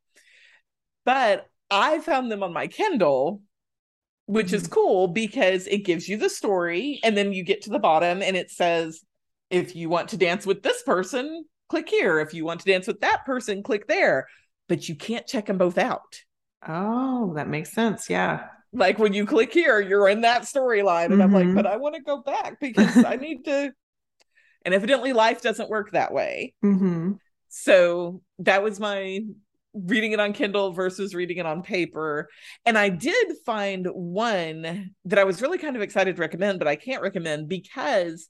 [1.06, 3.42] But I found them on my Kindle,
[4.26, 4.56] which mm-hmm.
[4.56, 8.22] is cool because it gives you the story, and then you get to the bottom
[8.22, 9.02] and it says,
[9.50, 12.20] if you want to dance with this person, click here.
[12.20, 14.28] If you want to dance with that person, click there.
[14.68, 16.22] But you can't check them both out.
[16.68, 18.10] Oh, that makes sense.
[18.10, 18.46] Yeah.
[18.72, 21.06] Like when you click here, you're in that storyline.
[21.06, 21.22] And mm-hmm.
[21.22, 21.56] I'm like, mm-hmm.
[21.56, 23.72] but I want to go back because I need to.
[24.66, 26.54] And evidently, life doesn't work that way.
[26.64, 27.14] Mm-hmm.
[27.48, 29.22] So that was my
[29.74, 32.30] reading it on Kindle versus reading it on paper.
[32.66, 36.68] And I did find one that I was really kind of excited to recommend, but
[36.68, 38.30] I can't recommend because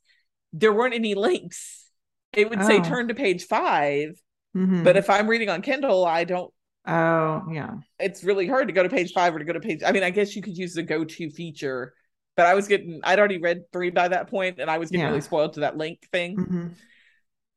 [0.53, 1.89] there weren't any links.
[2.33, 2.67] It would oh.
[2.67, 4.09] say turn to page 5
[4.55, 4.83] mm-hmm.
[4.83, 6.53] But if I'm reading on Kindle, I don't.
[6.89, 7.75] Oh, yeah.
[7.99, 9.81] It's really hard to go to page five or to go to page.
[9.85, 11.93] I mean, I guess you could use the go to feature,
[12.35, 15.01] but I was getting, I'd already read three by that point and I was getting
[15.01, 15.09] yeah.
[15.09, 16.37] really spoiled to that link thing.
[16.37, 16.67] Mm-hmm.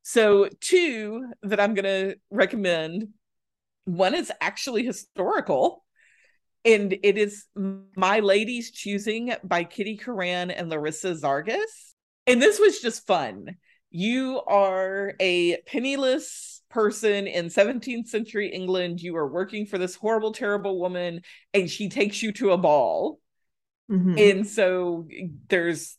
[0.03, 3.07] So, two that I'm going to recommend
[3.85, 5.83] one is actually historical,
[6.65, 11.93] and it is My Lady's Choosing by Kitty Curran and Larissa Zageris.
[12.27, 13.55] And this was just fun.
[13.91, 18.99] You are a penniless person in 17th century England.
[18.99, 21.21] You are working for this horrible, terrible woman,
[21.53, 23.19] and she takes you to a ball.
[23.91, 24.17] Mm-hmm.
[24.17, 25.07] And so
[25.49, 25.97] there's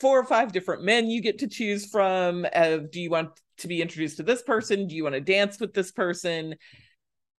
[0.00, 2.46] four or five different men you get to choose from.
[2.52, 4.86] Of do you want to be introduced to this person?
[4.86, 6.54] Do you want to dance with this person?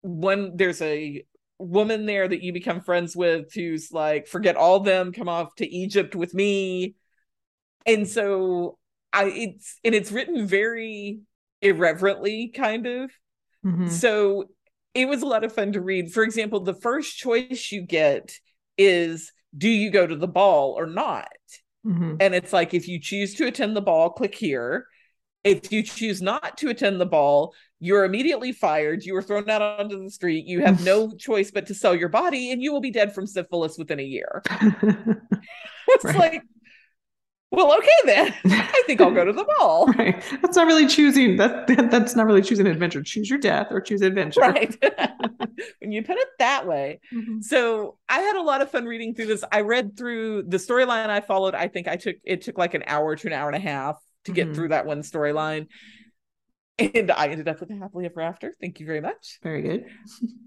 [0.02, 1.24] One there's a
[1.58, 5.68] woman there that you become friends with who's like, forget all them, come off to
[5.68, 6.96] Egypt with me.
[7.86, 8.78] And so
[9.12, 11.22] I it's and it's written very
[11.66, 13.12] irreverently, kind of.
[13.66, 13.88] Mm-hmm.
[13.88, 14.46] So
[14.94, 16.14] it was a lot of fun to read.
[16.14, 18.34] For example, the first choice you get
[18.78, 21.28] is do you go to the ball or not?
[21.86, 22.16] Mm-hmm.
[22.20, 24.88] And it's like if you choose to attend the ball, click here.
[25.44, 29.04] If you choose not to attend the ball, you're immediately fired.
[29.04, 30.46] You are thrown out onto the street.
[30.48, 33.28] You have no choice but to sell your body, and you will be dead from
[33.28, 34.42] syphilis within a year.
[34.52, 36.18] it's right.
[36.18, 36.42] like,
[37.52, 38.34] well, okay then.
[38.46, 39.88] I think I'll go to the ball.
[39.98, 40.22] Right.
[40.42, 41.38] That's not really choosing.
[41.38, 43.02] That, that that's not really choosing adventure.
[43.02, 44.42] Choose your death or choose adventure.
[44.42, 44.76] Right.
[45.80, 47.00] when you put it that way.
[47.14, 47.42] Mm-hmm.
[47.42, 49.44] So I had a lot of fun reading through this.
[49.52, 51.56] I read through the storyline I followed.
[51.56, 53.98] I think I took it took like an hour to an hour and a half
[54.26, 54.56] to get mm-hmm.
[54.56, 55.68] through that one storyline.
[56.78, 58.54] And I ended up with happily ever after.
[58.60, 59.40] Thank you very much.
[59.44, 59.86] Very good.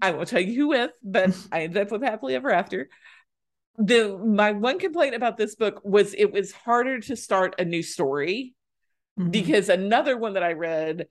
[0.01, 2.87] I won't tell you who with, but I ended up with happily ever after.
[3.79, 7.81] The my one complaint about this book was it was harder to start a new
[7.81, 8.53] story
[9.17, 9.29] mm-hmm.
[9.31, 11.07] because another one that I read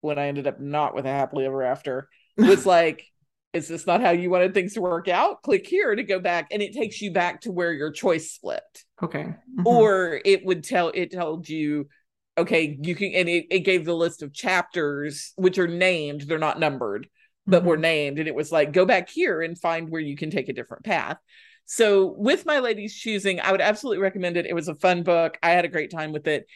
[0.00, 3.04] when I ended up not with a happily ever after was like
[3.54, 5.42] is this not how you wanted things to work out?
[5.42, 8.62] Click here to go back, and it takes you back to where your choice split.
[9.00, 9.22] Okay.
[9.22, 9.66] Mm-hmm.
[9.66, 11.88] Or it would tell it told you,
[12.36, 16.36] okay, you can, and it, it gave the list of chapters which are named, they're
[16.36, 17.08] not numbered,
[17.46, 17.68] but mm-hmm.
[17.68, 20.48] were named, and it was like go back here and find where you can take
[20.48, 21.18] a different path.
[21.66, 24.46] So with my lady's choosing, I would absolutely recommend it.
[24.46, 25.38] It was a fun book.
[25.42, 26.46] I had a great time with it.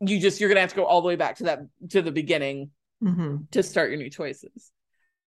[0.00, 2.12] You just you're gonna have to go all the way back to that to the
[2.12, 2.70] beginning
[3.02, 3.36] mm-hmm.
[3.52, 4.70] to start your new choices.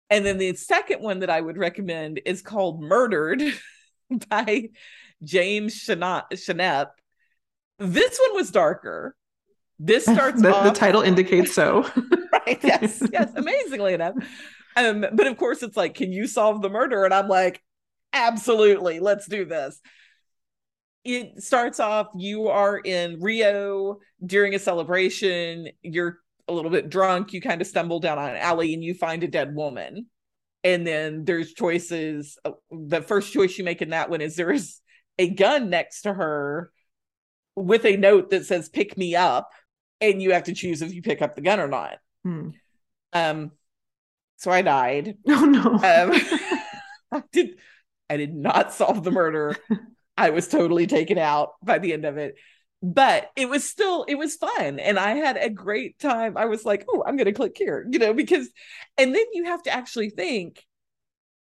[0.09, 3.41] And then the second one that I would recommend is called Murdered
[4.29, 4.69] by
[5.23, 6.87] James Schannep.
[7.79, 9.15] This one was darker.
[9.79, 10.63] This starts the, off...
[10.63, 11.89] the title indicates so.
[12.33, 12.59] right.
[12.61, 13.01] Yes.
[13.11, 13.31] Yes.
[13.35, 14.15] Amazingly enough.
[14.75, 17.03] Um, but of course it's like, can you solve the murder?
[17.05, 17.61] And I'm like,
[18.13, 19.79] absolutely, let's do this.
[21.03, 27.33] It starts off, you are in Rio during a celebration, you're a little bit drunk,
[27.33, 30.07] you kind of stumble down an alley and you find a dead woman.
[30.63, 32.37] And then there's choices.
[32.45, 34.79] Uh, the first choice you make in that one is there is
[35.17, 36.71] a gun next to her
[37.55, 39.49] with a note that says pick me up
[39.99, 42.49] and you have to choose if you pick up the gun or not hmm.
[43.13, 43.51] um
[44.37, 45.79] so i died oh no um,
[47.11, 47.57] i did
[48.11, 49.55] i did not solve the murder.
[50.17, 52.35] I was totally taken out by the end of it.
[52.83, 54.79] But it was still it was fun.
[54.79, 56.37] And i had a great time.
[56.37, 58.49] I was like oh i'm gonna click here you know because
[58.97, 60.63] and then you have to actually think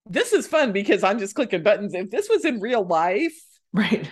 [0.07, 1.95] this is fun because i'm just clicking buttons.
[1.95, 3.39] If this was in real life
[3.73, 4.11] right.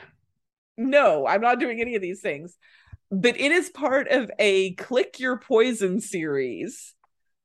[0.77, 2.57] no i'm not doing any of these things.
[3.11, 6.95] But it is part of a click your poison series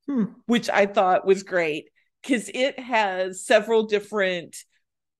[0.08, 0.26] hmm.
[0.46, 1.86] which i thought was great
[2.22, 4.56] because it has several different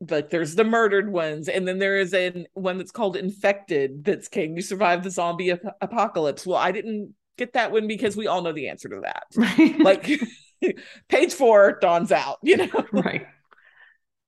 [0.10, 4.28] like there's the murdered ones and then there is an one that's called infected that's
[4.28, 6.46] can you survive the zombie ap- apocalypse?
[6.46, 9.24] Well i didn't get that one because we all know the answer to that.
[9.36, 9.80] Right.
[9.80, 10.22] like
[11.10, 12.86] page four Dawn's out you know?
[12.92, 13.28] Right.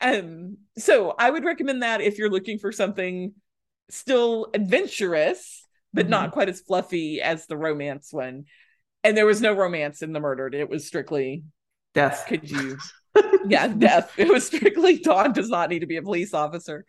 [0.01, 3.34] Um so i would recommend that if you're looking for something
[3.89, 5.65] still adventurous
[5.95, 6.11] but mm-hmm.
[6.11, 8.43] not quite as fluffy as the romance one.
[9.03, 10.53] And there was no romance in the murdered.
[10.53, 11.43] It was strictly
[11.93, 12.26] death.
[12.28, 12.78] Could you
[13.47, 14.11] yeah, death.
[14.18, 16.86] It was strictly Dawn does not need to be a police officer.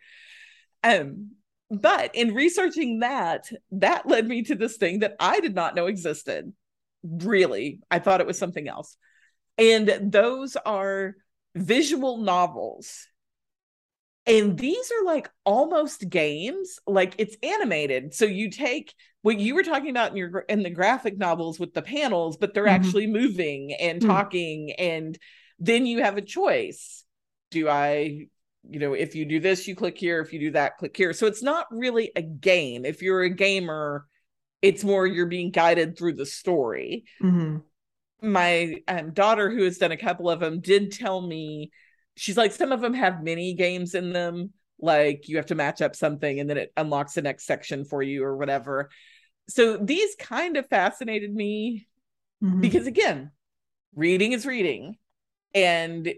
[0.83, 1.31] Um,
[1.69, 5.87] but in researching that, that led me to this thing that I did not know
[5.87, 6.53] existed.
[7.03, 8.95] Really, I thought it was something else.
[9.57, 11.15] And those are
[11.55, 13.07] visual novels.
[14.25, 18.13] And these are like almost games, like it's animated.
[18.13, 21.73] So you take what you were talking about in your in the graphic novels with
[21.73, 22.85] the panels, but they're mm-hmm.
[22.85, 24.09] actually moving and mm-hmm.
[24.09, 25.17] talking and
[25.59, 27.03] then you have a choice.
[27.51, 28.27] Do I
[28.69, 30.19] you know, if you do this, you click here.
[30.21, 31.13] If you do that, click here.
[31.13, 32.85] So it's not really a game.
[32.85, 34.05] If you're a gamer,
[34.61, 37.05] it's more you're being guided through the story.
[37.23, 37.57] Mm-hmm.
[38.27, 41.71] My um, daughter, who has done a couple of them, did tell me
[42.15, 44.51] she's like, some of them have mini games in them.
[44.79, 48.03] Like you have to match up something and then it unlocks the next section for
[48.03, 48.89] you or whatever.
[49.49, 51.87] So these kind of fascinated me
[52.43, 52.59] mm-hmm.
[52.59, 53.31] because, again,
[53.95, 54.97] reading is reading.
[55.53, 56.13] And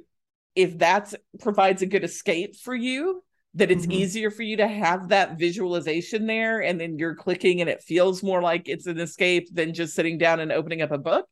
[0.56, 3.24] if that provides a good escape for you,
[3.56, 3.94] that it's mm-hmm.
[3.94, 8.22] easier for you to have that visualization there and then you're clicking and it feels
[8.22, 11.26] more like it's an escape than just sitting down and opening up a book,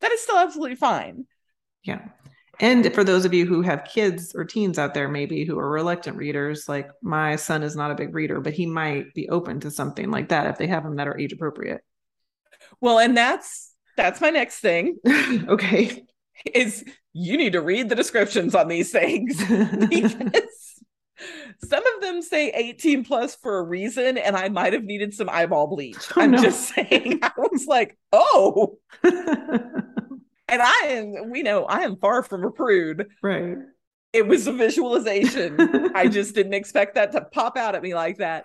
[0.00, 1.26] that is still absolutely fine.
[1.82, 2.08] Yeah.
[2.60, 5.68] And for those of you who have kids or teens out there, maybe who are
[5.68, 9.60] reluctant readers, like my son is not a big reader, but he might be open
[9.60, 11.80] to something like that if they have them that are age appropriate.
[12.80, 14.98] Well, and that's that's my next thing.
[15.48, 16.04] okay.
[16.52, 19.36] Is you need to read the descriptions on these things
[19.88, 20.82] because
[21.64, 25.28] some of them say 18 plus for a reason, and I might have needed some
[25.28, 25.96] eyeball bleach.
[26.16, 26.42] Oh, I'm no.
[26.42, 28.78] just saying, I was like, oh.
[29.02, 29.92] and
[30.48, 33.08] I am, we know I am far from a prude.
[33.22, 33.56] Right.
[34.12, 35.92] It was a visualization.
[35.94, 38.44] I just didn't expect that to pop out at me like that.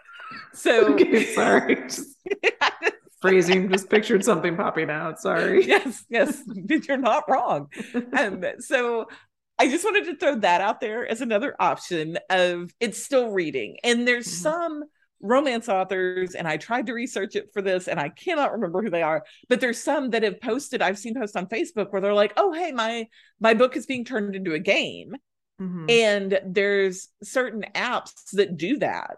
[0.54, 1.88] So okay, sorry.
[3.22, 5.20] Phrasing, just pictured something popping out.
[5.20, 5.66] Sorry.
[5.70, 6.42] Yes, yes.
[6.88, 7.70] You're not wrong.
[8.18, 9.08] Um, so
[9.60, 13.78] I just wanted to throw that out there as another option of it's still reading.
[13.84, 14.44] And there's mm-hmm.
[14.44, 14.84] some
[15.22, 18.90] romance authors and I tried to research it for this and I cannot remember who
[18.90, 22.14] they are but there's some that have posted I've seen posts on Facebook where they're
[22.14, 23.06] like oh hey my
[23.40, 25.14] my book is being turned into a game
[25.62, 25.86] mm-hmm.
[25.90, 29.18] and there's certain apps that do that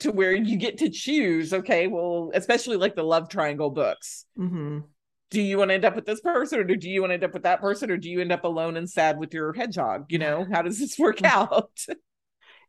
[0.00, 4.80] to where you get to choose okay well especially like the love triangle books mm-hmm.
[5.30, 7.24] do you want to end up with this person or do you want to end
[7.24, 10.06] up with that person or do you end up alone and sad with your hedgehog
[10.08, 11.70] you know how does this work out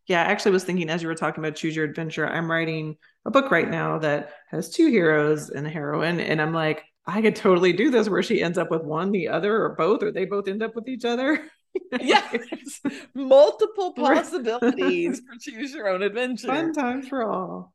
[0.07, 2.97] yeah, I actually was thinking as you were talking about choose your adventure, I'm writing
[3.25, 6.19] a book right now that has two heroes and a heroine.
[6.19, 9.29] And I'm like, I could totally do this where she ends up with one, the
[9.29, 11.47] other, or both, or they both end up with each other.
[11.99, 12.81] yes,
[13.13, 16.47] multiple possibilities for choose your own adventure.
[16.47, 17.73] Fun times for all.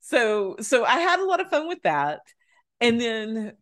[0.00, 2.20] So, so I had a lot of fun with that,
[2.80, 3.52] and then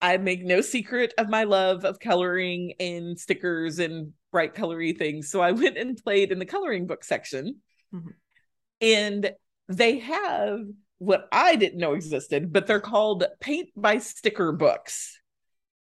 [0.00, 5.30] I make no secret of my love of coloring and stickers and bright colory things.
[5.30, 7.56] So I went and played in the coloring book section.
[7.94, 8.10] Mm-hmm.
[8.82, 9.30] And
[9.68, 10.60] they have
[10.98, 15.18] what I didn't know existed, but they're called paint by sticker books.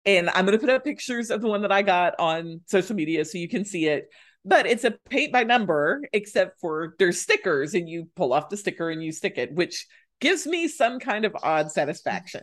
[0.05, 2.97] And I'm going to put up pictures of the one that I got on social
[2.97, 4.09] media so you can see it.
[4.45, 8.57] But it's a paint by number, except for there's stickers, and you pull off the
[8.57, 9.87] sticker and you stick it, which
[10.21, 12.43] gives me some kind of odd satisfaction.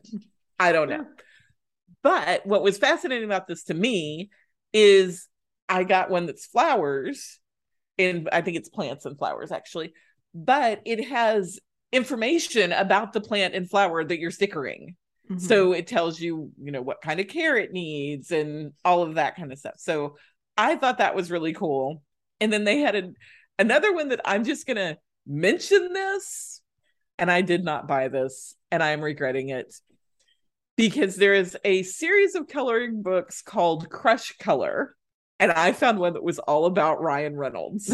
[0.58, 1.06] I don't know.
[2.02, 4.30] But what was fascinating about this to me
[4.72, 5.28] is
[5.68, 7.40] I got one that's flowers,
[7.98, 9.94] and I think it's plants and flowers actually,
[10.34, 11.60] but it has
[11.92, 14.96] information about the plant and flower that you're stickering.
[15.32, 15.40] Mm-hmm.
[15.40, 19.16] So it tells you, you know, what kind of care it needs and all of
[19.16, 19.76] that kind of stuff.
[19.78, 20.18] So
[20.58, 22.02] I thought that was really cool.
[22.40, 23.12] And then they had a,
[23.58, 26.62] another one that I'm just going to mention this.
[27.18, 29.76] And I did not buy this and I'm regretting it
[30.78, 34.96] because there is a series of coloring books called Crush Color
[35.40, 37.92] and I found one that was all about Ryan Reynolds.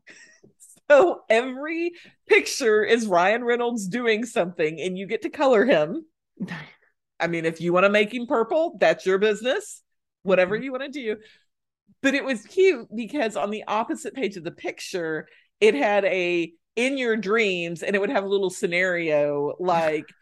[0.90, 1.92] so every
[2.28, 6.04] picture is Ryan Reynolds doing something, and you get to color him.
[7.20, 9.82] I mean, if you want to make him purple, that's your business.
[10.22, 10.64] Whatever mm-hmm.
[10.64, 11.16] you want to do.
[12.02, 15.26] But it was cute because on the opposite page of the picture,
[15.60, 20.04] it had a in your dreams, and it would have a little scenario like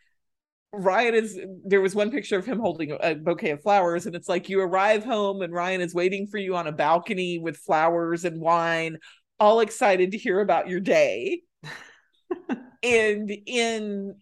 [0.73, 4.29] Ryan is there was one picture of him holding a bouquet of flowers, and it's
[4.29, 8.25] like you arrive home and Ryan is waiting for you on a balcony with flowers
[8.25, 8.99] and wine,
[9.39, 11.43] all excited to hear about your day.
[12.83, 14.17] and in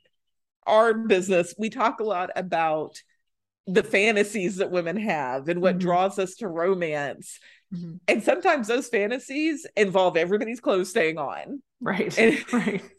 [0.67, 2.97] our business, we talk a lot about
[3.67, 5.87] the fantasies that women have and what mm-hmm.
[5.87, 7.39] draws us to romance.
[7.73, 7.97] Mm-hmm.
[8.09, 11.63] And sometimes those fantasies involve everybody's clothes staying on.
[11.81, 12.17] Right.
[12.19, 12.83] And, right.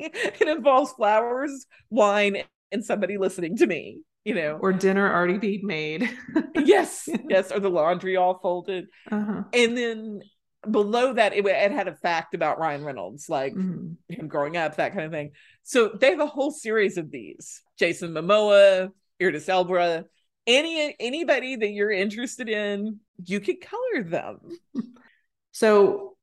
[0.00, 5.66] It involves flowers, wine, and somebody listening to me, you know, or dinner already being
[5.66, 6.10] made.
[6.56, 9.44] yes, yes, or the laundry all folded, uh-huh.
[9.52, 10.20] and then
[10.70, 13.94] below that it, it, had a fact about Ryan Reynolds, like mm-hmm.
[14.12, 15.32] him growing up, that kind of thing.
[15.62, 18.90] So they have a whole series of these: Jason Momoa,
[19.20, 20.04] Idris Elba,
[20.46, 24.38] any anybody that you're interested in, you could color them.
[25.54, 26.16] So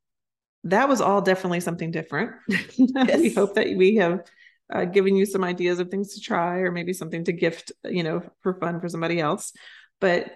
[0.66, 2.34] that was all definitely something different.
[2.76, 3.20] Yes.
[3.20, 4.26] we hope that we have
[4.72, 8.04] uh, given you some ideas of things to try or maybe something to gift, you
[8.04, 9.54] know, for fun for somebody else.
[10.02, 10.32] But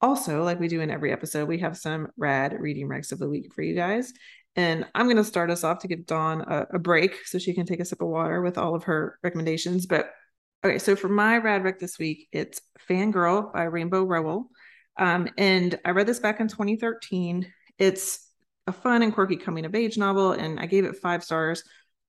[0.00, 3.28] also, like we do in every episode, we have some rad reading recs of the
[3.28, 4.12] week for you guys.
[4.56, 7.54] And I'm going to start us off to give Dawn a, a, break so she
[7.54, 9.86] can take a sip of water with all of her recommendations.
[9.86, 10.10] But
[10.64, 14.50] okay, so for my rad rec this week, it's Fangirl by Rainbow Rowell.
[14.96, 17.46] Um, and I read this back in 2013.
[17.78, 18.28] It's
[18.66, 21.62] a fun and quirky coming of age novel, and I gave it five stars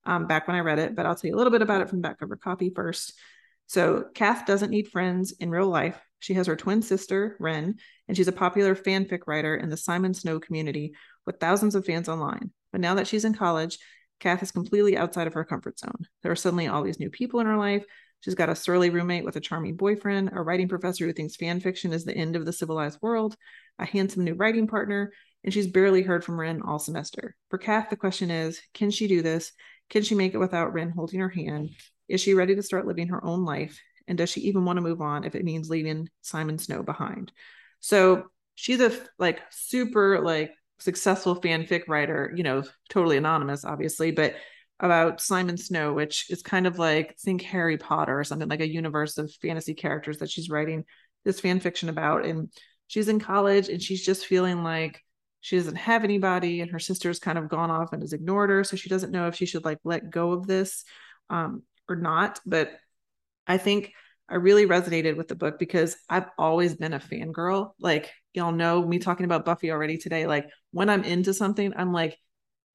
[0.04, 0.96] um, back when I read it.
[0.96, 3.14] But I'll tell you a little bit about it from back cover copy first.
[3.66, 5.98] So, Kath doesn't need friends in real life.
[6.22, 7.74] She has her twin sister, Wren,
[8.06, 10.94] and she's a popular fanfic writer in the Simon Snow community
[11.26, 12.52] with thousands of fans online.
[12.70, 13.76] But now that she's in college,
[14.20, 16.06] Cath is completely outside of her comfort zone.
[16.22, 17.84] There are suddenly all these new people in her life.
[18.20, 21.58] She's got a surly roommate with a charming boyfriend, a writing professor who thinks fan
[21.58, 23.36] fiction is the end of the civilized world,
[23.80, 25.12] a handsome new writing partner,
[25.42, 27.34] and she's barely heard from Wren all semester.
[27.50, 29.50] For Cath, the question is can she do this?
[29.90, 31.70] Can she make it without Wren holding her hand?
[32.08, 33.80] Is she ready to start living her own life?
[34.12, 37.32] And does she even want to move on if it means leaving Simon Snow behind?
[37.80, 38.24] So
[38.56, 44.34] she's a like super like successful fanfic writer, you know, totally anonymous, obviously, but
[44.80, 48.70] about Simon Snow, which is kind of like think Harry Potter or something like a
[48.70, 50.84] universe of fantasy characters that she's writing
[51.24, 52.26] this fan fiction about.
[52.26, 52.52] And
[52.88, 55.00] she's in college and she's just feeling like
[55.40, 58.62] she doesn't have anybody and her sister's kind of gone off and has ignored her
[58.62, 60.84] so she doesn't know if she should like let go of this
[61.30, 62.72] um, or not but
[63.46, 63.92] i think
[64.28, 68.86] i really resonated with the book because i've always been a fangirl like y'all know
[68.86, 72.16] me talking about buffy already today like when i'm into something i'm like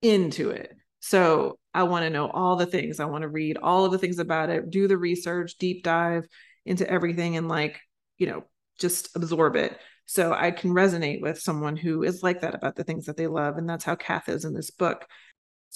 [0.01, 3.85] into it so i want to know all the things i want to read all
[3.85, 6.25] of the things about it do the research deep dive
[6.65, 7.79] into everything and like
[8.17, 8.43] you know
[8.79, 12.85] just absorb it so I can resonate with someone who is like that about the
[12.85, 13.57] things that they love.
[13.57, 15.05] And that's how Cath is in this book.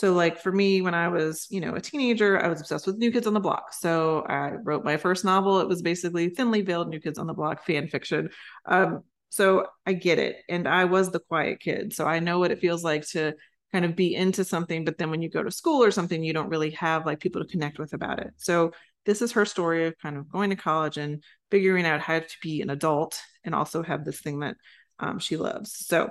[0.01, 2.97] So, like for me, when I was, you know, a teenager, I was obsessed with
[2.97, 3.71] New Kids on the Block.
[3.71, 5.59] So I wrote my first novel.
[5.59, 8.31] It was basically thinly veiled New Kids on the Block fan fiction.
[8.65, 10.37] Um, so I get it.
[10.49, 11.93] And I was the quiet kid.
[11.93, 13.35] So I know what it feels like to
[13.71, 16.33] kind of be into something, but then when you go to school or something, you
[16.33, 18.33] don't really have like people to connect with about it.
[18.37, 18.71] So
[19.05, 22.35] this is her story of kind of going to college and figuring out how to
[22.41, 24.57] be an adult and also have this thing that
[24.97, 25.77] um, she loves.
[25.85, 26.09] So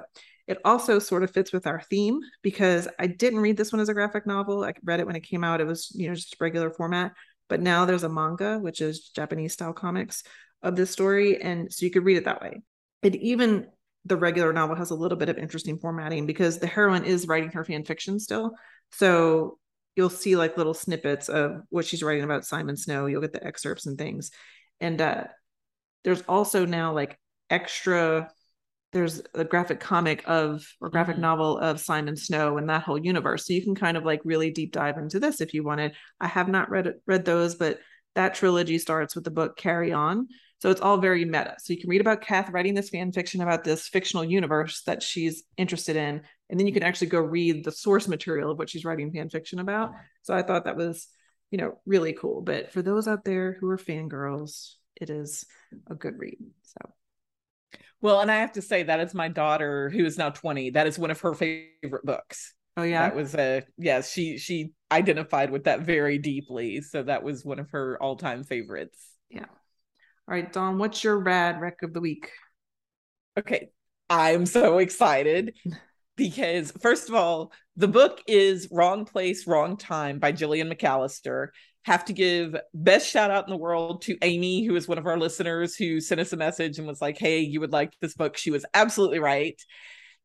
[0.51, 3.89] it also sort of fits with our theme because I didn't read this one as
[3.89, 4.65] a graphic novel.
[4.65, 5.61] I read it when it came out.
[5.61, 7.13] It was, you know, just regular format.
[7.49, 10.25] But now there's a manga, which is Japanese style comics
[10.61, 11.41] of this story.
[11.41, 12.63] And so you could read it that way.
[13.05, 13.69] And even
[14.05, 17.53] the regular novel has a little bit of interesting formatting because the heroine is writing
[17.53, 18.51] her fan fiction still.
[18.91, 19.61] So
[19.95, 23.07] you'll see like little snippets of what she's writing about Simon Snow.
[23.07, 24.33] You'll get the excerpts and things.
[24.81, 25.25] And uh,
[26.03, 27.21] there's also now like
[27.51, 28.33] extra
[28.93, 31.23] there's a graphic comic of or graphic mm-hmm.
[31.23, 33.47] novel of Simon Snow and that whole universe.
[33.47, 35.93] So you can kind of like really deep dive into this if you wanted.
[36.21, 37.79] I have not read read those, but
[38.15, 40.27] that trilogy starts with the book Carry On.
[40.59, 41.55] So it's all very meta.
[41.59, 45.03] So you can read about Cath writing this fan fiction about this fictional universe that
[45.03, 46.21] she's interested in,
[46.51, 49.31] and then you can actually go read the source material of what she's writing fan
[49.31, 49.93] fiction about.
[50.23, 51.07] So I thought that was,
[51.51, 52.43] you know, really cool.
[52.43, 55.47] But for those out there who are fangirls, it is
[55.89, 56.39] a good read.
[56.63, 56.91] So
[58.01, 60.71] well, and I have to say that is my daughter who is now 20.
[60.71, 62.55] That is one of her favorite books.
[62.77, 63.09] Oh yeah.
[63.09, 66.81] That was a yes, she she identified with that very deeply.
[66.81, 68.99] So that was one of her all-time favorites.
[69.29, 69.47] Yeah.
[69.47, 72.31] All right, Dawn, what's your rad rec of the week?
[73.39, 73.71] Okay.
[74.09, 75.55] I'm so excited
[76.17, 81.49] because first of all, the book is Wrong Place, Wrong Time by Gillian McAllister
[81.91, 85.09] have to give best shout out in the world to Amy, who is one of
[85.09, 88.15] our listeners who sent us a message and was like, Hey, you would like this
[88.15, 88.37] book.
[88.37, 89.61] She was absolutely right.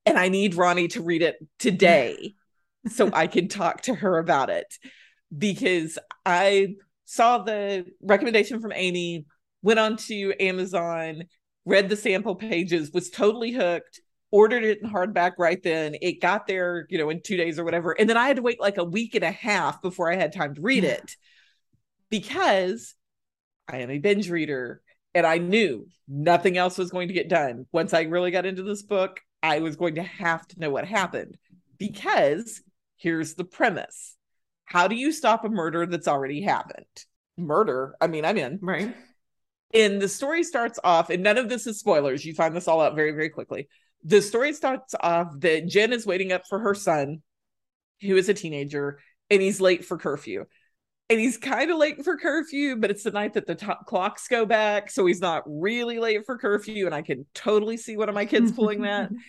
[0.06, 2.36] And I need Roni to read it today
[2.88, 4.78] so I can talk to her about it
[5.36, 9.26] because I saw the recommendation from Amy,
[9.64, 11.24] went on to Amazon,
[11.66, 15.96] read the sample pages, was totally hooked, ordered it in hardback right then.
[16.00, 17.94] It got there, you know, in two days or whatever.
[17.94, 20.32] And then I had to wait like a week and a half before I had
[20.32, 21.16] time to read it
[22.10, 22.96] because
[23.68, 24.82] I am a binge reader
[25.14, 27.66] and I knew nothing else was going to get done.
[27.72, 30.86] Once I really got into this book, I was going to have to know what
[30.86, 31.38] happened
[31.78, 32.62] because
[32.98, 34.16] here's the premise
[34.66, 36.86] How do you stop a murder that's already happened?
[37.38, 38.60] Murder, I mean, I'm in.
[38.62, 38.96] Right.
[39.74, 42.24] And the story starts off, and none of this is spoilers.
[42.24, 43.68] You find this all out very, very quickly.
[44.04, 47.22] The story starts off that Jen is waiting up for her son,
[48.02, 49.00] who is a teenager,
[49.30, 50.46] and he's late for curfew
[51.10, 54.28] and he's kind of late for curfew, but it's the night that the t- clocks
[54.28, 56.86] go back, so he's not really late for curfew.
[56.88, 59.12] And I can totally see one of my kids pulling that.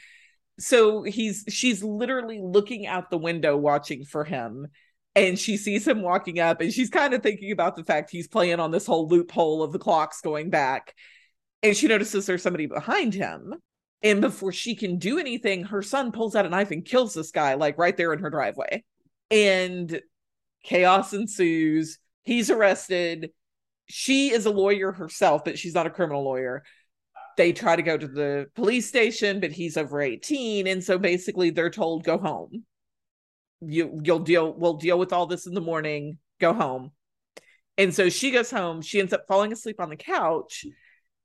[0.59, 4.68] So he's she's literally looking out the window watching for him,
[5.14, 8.27] and she sees him walking up, and she's kind of thinking about the fact he's
[8.27, 10.95] playing on this whole loophole of the clocks going back,
[11.62, 13.53] and she notices there's somebody behind him.
[14.03, 17.33] And before she can do anything, her son pulls out a knife and kills this
[17.33, 18.83] guy, like right there in her driveway.
[19.31, 20.01] And
[20.67, 21.99] chaos ensues.
[22.23, 23.31] He's arrested.
[23.87, 26.64] She is a lawyer herself, but she's not a criminal lawyer.
[27.37, 30.67] They try to go to the police station, but he's over 18.
[30.67, 32.64] And so basically they're told, go home.
[33.61, 36.19] You you'll deal we'll deal with all this in the morning.
[36.41, 36.91] Go home.
[37.79, 38.83] And so she goes home.
[38.83, 40.67] She ends up falling asleep on the couch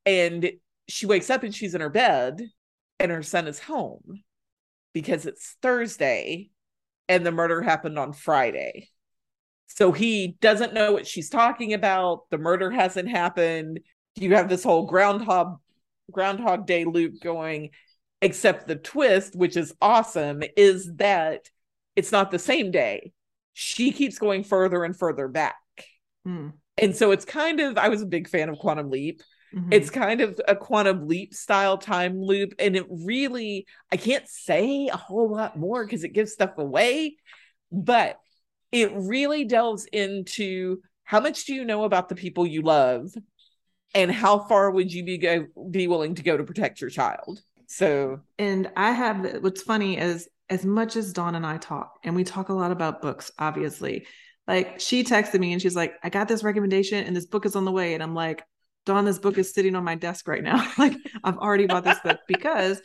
[0.06, 0.52] and
[0.88, 2.42] she wakes up and she's in her bed
[3.00, 4.24] and her son is home
[4.94, 6.52] because it's Thursday
[7.10, 8.90] and the murder happened on Friday.
[9.76, 12.30] So he doesn't know what she's talking about.
[12.30, 13.80] The murder hasn't happened.
[14.16, 15.58] You have this whole groundhog
[16.12, 17.70] groundhog day loop going
[18.22, 21.48] except the twist which is awesome is that
[21.96, 23.14] it's not the same day.
[23.54, 25.56] She keeps going further and further back.
[26.26, 26.50] Hmm.
[26.78, 29.22] And so it's kind of I was a big fan of Quantum Leap.
[29.56, 29.74] Mm-hmm.
[29.74, 32.54] It's kind of a quantum leap style time loop.
[32.58, 37.18] And it really, I can't say a whole lot more because it gives stuff away,
[37.72, 38.18] but
[38.72, 43.14] it really delves into how much do you know about the people you love
[43.94, 47.42] and how far would you be go be willing to go to protect your child
[47.68, 52.16] so and i have what's funny is as much as dawn and i talk and
[52.16, 54.06] we talk a lot about books obviously
[54.48, 57.56] like she texted me and she's like i got this recommendation and this book is
[57.56, 58.44] on the way and i'm like
[58.86, 60.68] Dawn, this book is sitting on my desk right now.
[60.78, 60.94] like
[61.24, 62.82] I've already bought this book because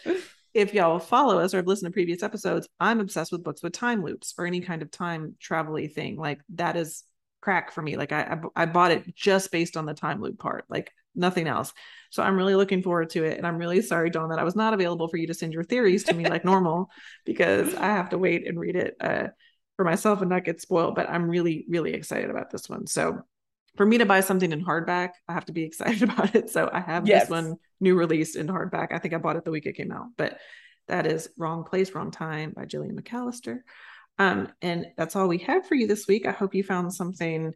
[0.57, 3.75] if y'all follow us or have listened to previous episodes, I'm obsessed with books with
[3.75, 6.17] time loops or any kind of time travel thing.
[6.17, 7.03] Like that is
[7.43, 7.99] crack for me.
[7.99, 8.23] Like I,
[8.57, 11.75] I, I bought it just based on the time loop part, like nothing else.
[12.09, 13.37] So I'm really looking forward to it.
[13.37, 15.63] And I'm really sorry, Dawn, that I was not available for you to send your
[15.63, 16.89] theories to me like normal
[17.27, 19.29] because I have to wait and read it uh,
[19.77, 20.95] for myself and not get spoiled.
[20.95, 22.87] But I'm really, really excited about this one.
[22.87, 23.21] So
[23.77, 26.51] for me to buy something in hardback, I have to be excited about it.
[26.51, 27.23] So I have yes.
[27.23, 28.89] this one new release in hardback.
[28.93, 30.39] I think I bought it the week it came out, but
[30.89, 33.61] that is Wrong Place, Wrong Time by Gillian McAllister.
[34.19, 36.27] Um, and that's all we have for you this week.
[36.27, 37.53] I hope you found something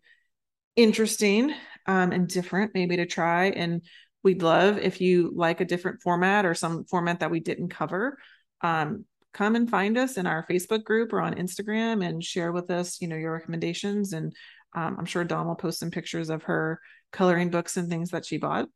[0.77, 1.53] interesting
[1.87, 3.47] um, and different, maybe to try.
[3.47, 3.83] And
[4.23, 8.19] we'd love if you like a different format or some format that we didn't cover.
[8.61, 12.71] Um, come and find us in our Facebook group or on Instagram and share with
[12.71, 14.35] us, you know, your recommendations and
[14.75, 16.81] um, I'm sure Dawn will post some pictures of her
[17.13, 18.69] coloring books and things that she bought.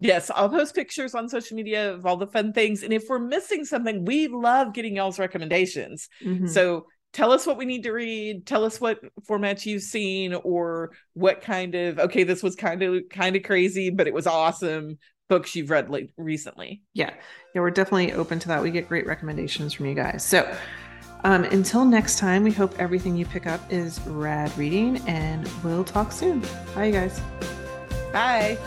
[0.00, 2.82] Yes, I'll post pictures on social media of all the fun things.
[2.82, 6.08] And if we're missing something, we love getting y'all's recommendations.
[6.24, 6.48] Mm-hmm.
[6.48, 8.44] So tell us what we need to read.
[8.44, 8.98] Tell us what
[9.28, 13.90] formats you've seen or what kind of okay, this was kind of kind of crazy,
[13.90, 14.98] but it was awesome
[15.28, 16.82] books you've read like recently.
[16.94, 17.14] Yeah.
[17.54, 18.62] Yeah, we're definitely open to that.
[18.62, 20.24] We get great recommendations from you guys.
[20.24, 20.52] So
[21.24, 25.84] um, until next time, we hope everything you pick up is rad reading, and we'll
[25.84, 26.42] talk soon.
[26.74, 27.20] Bye, you guys.
[28.12, 28.58] Bye.